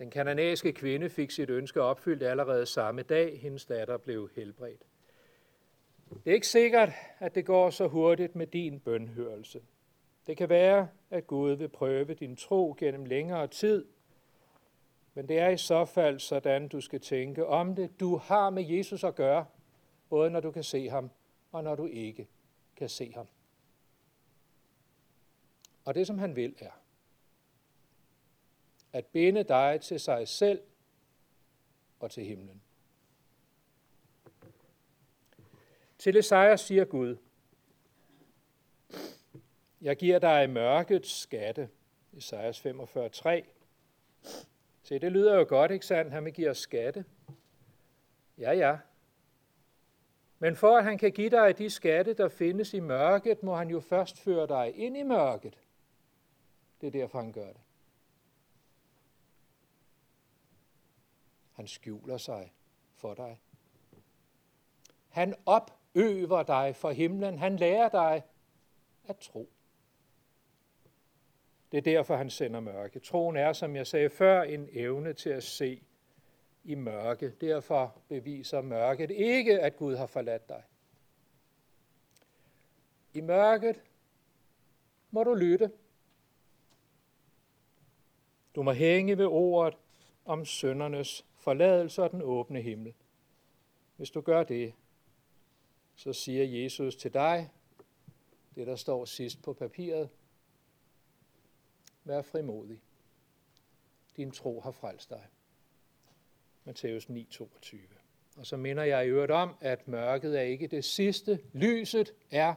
Den 0.01 0.09
kananæiske 0.09 0.73
kvinde 0.73 1.09
fik 1.09 1.31
sit 1.31 1.49
ønske 1.49 1.81
opfyldt 1.81 2.23
allerede 2.23 2.65
samme 2.65 3.01
dag, 3.01 3.39
hendes 3.39 3.65
datter 3.65 3.97
blev 3.97 4.29
helbredt. 4.35 4.81
Det 6.09 6.31
er 6.31 6.33
ikke 6.33 6.47
sikkert, 6.47 6.89
at 7.19 7.35
det 7.35 7.45
går 7.45 7.69
så 7.69 7.87
hurtigt 7.87 8.35
med 8.35 8.47
din 8.47 8.79
bønhørelse. 8.79 9.61
Det 10.27 10.37
kan 10.37 10.49
være, 10.49 10.87
at 11.09 11.27
Gud 11.27 11.51
vil 11.51 11.69
prøve 11.69 12.13
din 12.13 12.35
tro 12.35 12.75
gennem 12.79 13.05
længere 13.05 13.47
tid, 13.47 13.85
men 15.13 15.27
det 15.27 15.39
er 15.39 15.49
i 15.49 15.57
så 15.57 15.85
fald 15.85 16.19
sådan, 16.19 16.67
du 16.67 16.81
skal 16.81 16.99
tænke 16.99 17.45
om 17.47 17.75
det. 17.75 17.99
Du 17.99 18.17
har 18.17 18.49
med 18.49 18.63
Jesus 18.63 19.03
at 19.03 19.15
gøre, 19.15 19.45
både 20.09 20.29
når 20.29 20.39
du 20.39 20.51
kan 20.51 20.63
se 20.63 20.89
ham, 20.89 21.11
og 21.51 21.63
når 21.63 21.75
du 21.75 21.85
ikke 21.85 22.27
kan 22.75 22.89
se 22.89 23.13
ham. 23.13 23.27
Og 25.85 25.95
det, 25.95 26.07
som 26.07 26.19
han 26.19 26.35
vil, 26.35 26.55
er 26.59 26.80
at 28.93 29.05
binde 29.05 29.43
dig 29.43 29.81
til 29.81 29.99
sig 29.99 30.27
selv 30.27 30.61
og 31.99 32.11
til 32.11 32.25
himlen. 32.25 32.61
Til 35.97 36.17
Esajas 36.17 36.61
siger 36.61 36.85
Gud, 36.85 37.17
jeg 39.81 39.97
giver 39.97 40.19
dig 40.19 40.49
mørkets 40.49 41.19
skatte, 41.19 41.69
Esajas 42.13 42.65
45.3. 42.65 43.43
Se, 44.83 44.99
det 44.99 45.11
lyder 45.11 45.35
jo 45.35 45.45
godt, 45.49 45.71
ikke 45.71 45.85
sandt? 45.85 46.11
Han 46.11 46.25
vil 46.25 46.33
give 46.33 46.49
os 46.49 46.57
skatte. 46.57 47.05
Ja, 48.37 48.51
ja. 48.51 48.77
Men 50.39 50.55
for 50.55 50.77
at 50.77 50.83
han 50.83 50.97
kan 50.97 51.11
give 51.11 51.29
dig 51.29 51.57
de 51.57 51.69
skatte, 51.69 52.13
der 52.13 52.29
findes 52.29 52.73
i 52.73 52.79
mørket, 52.79 53.43
må 53.43 53.55
han 53.55 53.69
jo 53.69 53.79
først 53.79 54.19
føre 54.19 54.47
dig 54.47 54.77
ind 54.77 54.97
i 54.97 55.03
mørket. 55.03 55.57
Det 56.81 56.87
er 56.87 56.91
derfor, 56.91 57.21
han 57.21 57.31
gør 57.31 57.47
det. 57.47 57.60
Han 61.61 61.67
skjuler 61.67 62.17
sig 62.17 62.53
for 62.95 63.13
dig. 63.13 63.41
Han 65.09 65.35
opøver 65.45 66.43
dig 66.43 66.75
for 66.75 66.91
himlen. 66.91 67.37
Han 67.37 67.55
lærer 67.55 67.89
dig 67.89 68.23
at 69.07 69.17
tro. 69.17 69.49
Det 71.71 71.77
er 71.77 71.81
derfor, 71.81 72.15
han 72.15 72.29
sender 72.29 72.59
mørke. 72.59 72.99
Troen 72.99 73.35
er, 73.35 73.53
som 73.53 73.75
jeg 73.75 73.87
sagde 73.87 74.09
før, 74.09 74.41
en 74.41 74.69
evne 74.71 75.13
til 75.13 75.29
at 75.29 75.43
se 75.43 75.83
i 76.63 76.75
mørke. 76.75 77.29
Derfor 77.41 78.01
beviser 78.07 78.61
mørket 78.61 79.11
ikke, 79.11 79.59
at 79.59 79.75
Gud 79.75 79.95
har 79.95 80.07
forladt 80.07 80.49
dig. 80.49 80.63
I 83.13 83.21
mørket 83.21 83.81
må 85.11 85.23
du 85.23 85.33
lytte. 85.33 85.71
Du 88.55 88.63
må 88.63 88.71
hænge 88.71 89.17
ved 89.17 89.25
ordet 89.25 89.77
om 90.25 90.45
søndernes 90.45 91.25
forladelse 91.41 92.03
og 92.03 92.11
den 92.11 92.21
åbne 92.21 92.61
himmel. 92.61 92.93
Hvis 93.95 94.11
du 94.11 94.21
gør 94.21 94.43
det, 94.43 94.73
så 95.95 96.13
siger 96.13 96.43
Jesus 96.43 96.95
til 96.95 97.13
dig, 97.13 97.49
det 98.55 98.67
der 98.67 98.75
står 98.75 99.05
sidst 99.05 99.41
på 99.41 99.53
papiret, 99.53 100.09
vær 102.03 102.21
frimodig. 102.21 102.81
Din 104.17 104.31
tro 104.31 104.61
har 104.61 104.71
frelst 104.71 105.09
dig. 105.09 105.27
Matthæus 106.63 107.09
9:22. 107.09 107.77
Og 108.37 108.45
så 108.45 108.57
minder 108.57 108.83
jeg 108.83 109.05
i 109.05 109.09
øvrigt 109.09 109.31
om, 109.31 109.55
at 109.61 109.87
mørket 109.87 110.39
er 110.39 110.41
ikke 110.41 110.67
det 110.67 110.85
sidste. 110.85 111.39
Lyset 111.53 112.13
er 112.31 112.55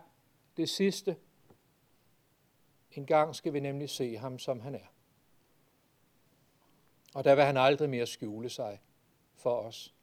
det 0.57 0.69
sidste. 0.69 1.17
En 2.91 3.07
gang 3.07 3.35
skal 3.35 3.53
vi 3.53 3.61
nemlig 3.61 3.91
se 3.91 4.17
ham, 4.17 4.39
som 4.39 4.61
han 4.61 4.75
er. 4.75 4.94
Og 7.15 7.25
der 7.25 7.35
vil 7.35 7.45
han 7.45 7.57
aldrig 7.57 7.91
mere 7.91 8.07
skjule 8.07 8.49
sig 8.49 8.81
for 9.35 9.61
os. 9.61 9.95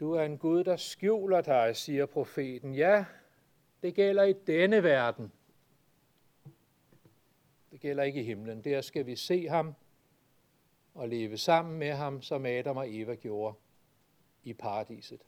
Du 0.00 0.12
er 0.12 0.22
en 0.22 0.38
Gud, 0.38 0.64
der 0.64 0.76
skjuler 0.76 1.40
dig, 1.40 1.76
siger 1.76 2.06
profeten. 2.06 2.74
Ja, 2.74 3.04
det 3.82 3.94
gælder 3.94 4.22
i 4.22 4.32
denne 4.32 4.82
verden. 4.82 5.32
Det 7.70 7.80
gælder 7.80 8.02
ikke 8.02 8.20
i 8.20 8.24
himlen. 8.24 8.64
Der 8.64 8.80
skal 8.80 9.06
vi 9.06 9.16
se 9.16 9.48
ham 9.48 9.74
og 10.94 11.08
leve 11.08 11.36
sammen 11.36 11.78
med 11.78 11.92
ham, 11.92 12.22
som 12.22 12.46
Adam 12.46 12.76
og 12.76 12.94
Eva 12.94 13.14
gjorde 13.14 13.56
i 14.44 14.52
paradiset. 14.52 15.20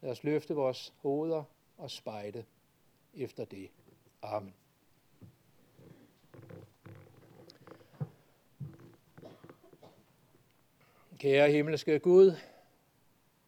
Lad 0.00 0.10
os 0.10 0.24
løfte 0.24 0.54
vores 0.54 0.94
hoveder 0.96 1.44
og 1.76 1.90
spejde 1.90 2.44
efter 3.14 3.44
det. 3.44 3.70
Amen. 4.22 4.54
Kære 11.22 11.50
himmelske 11.50 11.98
Gud, 11.98 12.32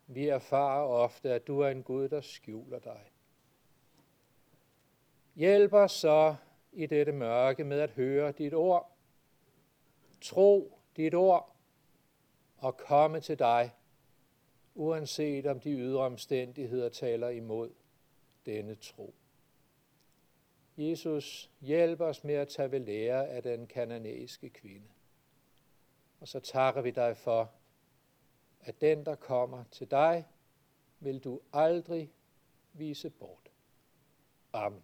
vi 0.06 0.28
erfarer 0.28 0.84
ofte, 0.84 1.32
at 1.32 1.46
du 1.46 1.60
er 1.60 1.68
en 1.68 1.82
Gud, 1.82 2.08
der 2.08 2.20
skjuler 2.20 2.78
dig. 2.78 3.00
Hjælp 5.34 5.72
os 5.72 5.92
så 5.92 6.34
i 6.72 6.86
dette 6.86 7.12
mørke 7.12 7.64
med 7.64 7.80
at 7.80 7.90
høre 7.90 8.32
dit 8.32 8.54
ord, 8.54 8.96
tro 10.20 10.78
dit 10.96 11.14
ord 11.14 11.56
og 12.56 12.76
komme 12.76 13.20
til 13.20 13.38
dig, 13.38 13.70
uanset 14.74 15.46
om 15.46 15.60
de 15.60 15.70
ydre 15.70 16.00
omstændigheder 16.00 16.88
taler 16.88 17.28
imod 17.28 17.70
denne 18.46 18.74
tro. 18.74 19.14
Jesus, 20.76 21.50
hjælp 21.60 22.00
os 22.00 22.24
med 22.24 22.34
at 22.34 22.48
tage 22.48 22.70
ved 22.70 22.80
lære 22.80 23.28
af 23.28 23.42
den 23.42 23.66
kananæiske 23.66 24.50
kvinde. 24.50 24.88
Og 26.20 26.28
så 26.28 26.40
takker 26.40 26.80
vi 26.80 26.90
dig 26.90 27.16
for, 27.16 27.52
at 28.64 28.80
den, 28.80 29.06
der 29.06 29.14
kommer 29.14 29.64
til 29.70 29.90
dig, 29.90 30.26
vil 31.00 31.24
du 31.24 31.40
aldrig 31.52 32.12
vise 32.72 33.10
bort. 33.10 33.50
Amen. 34.52 34.82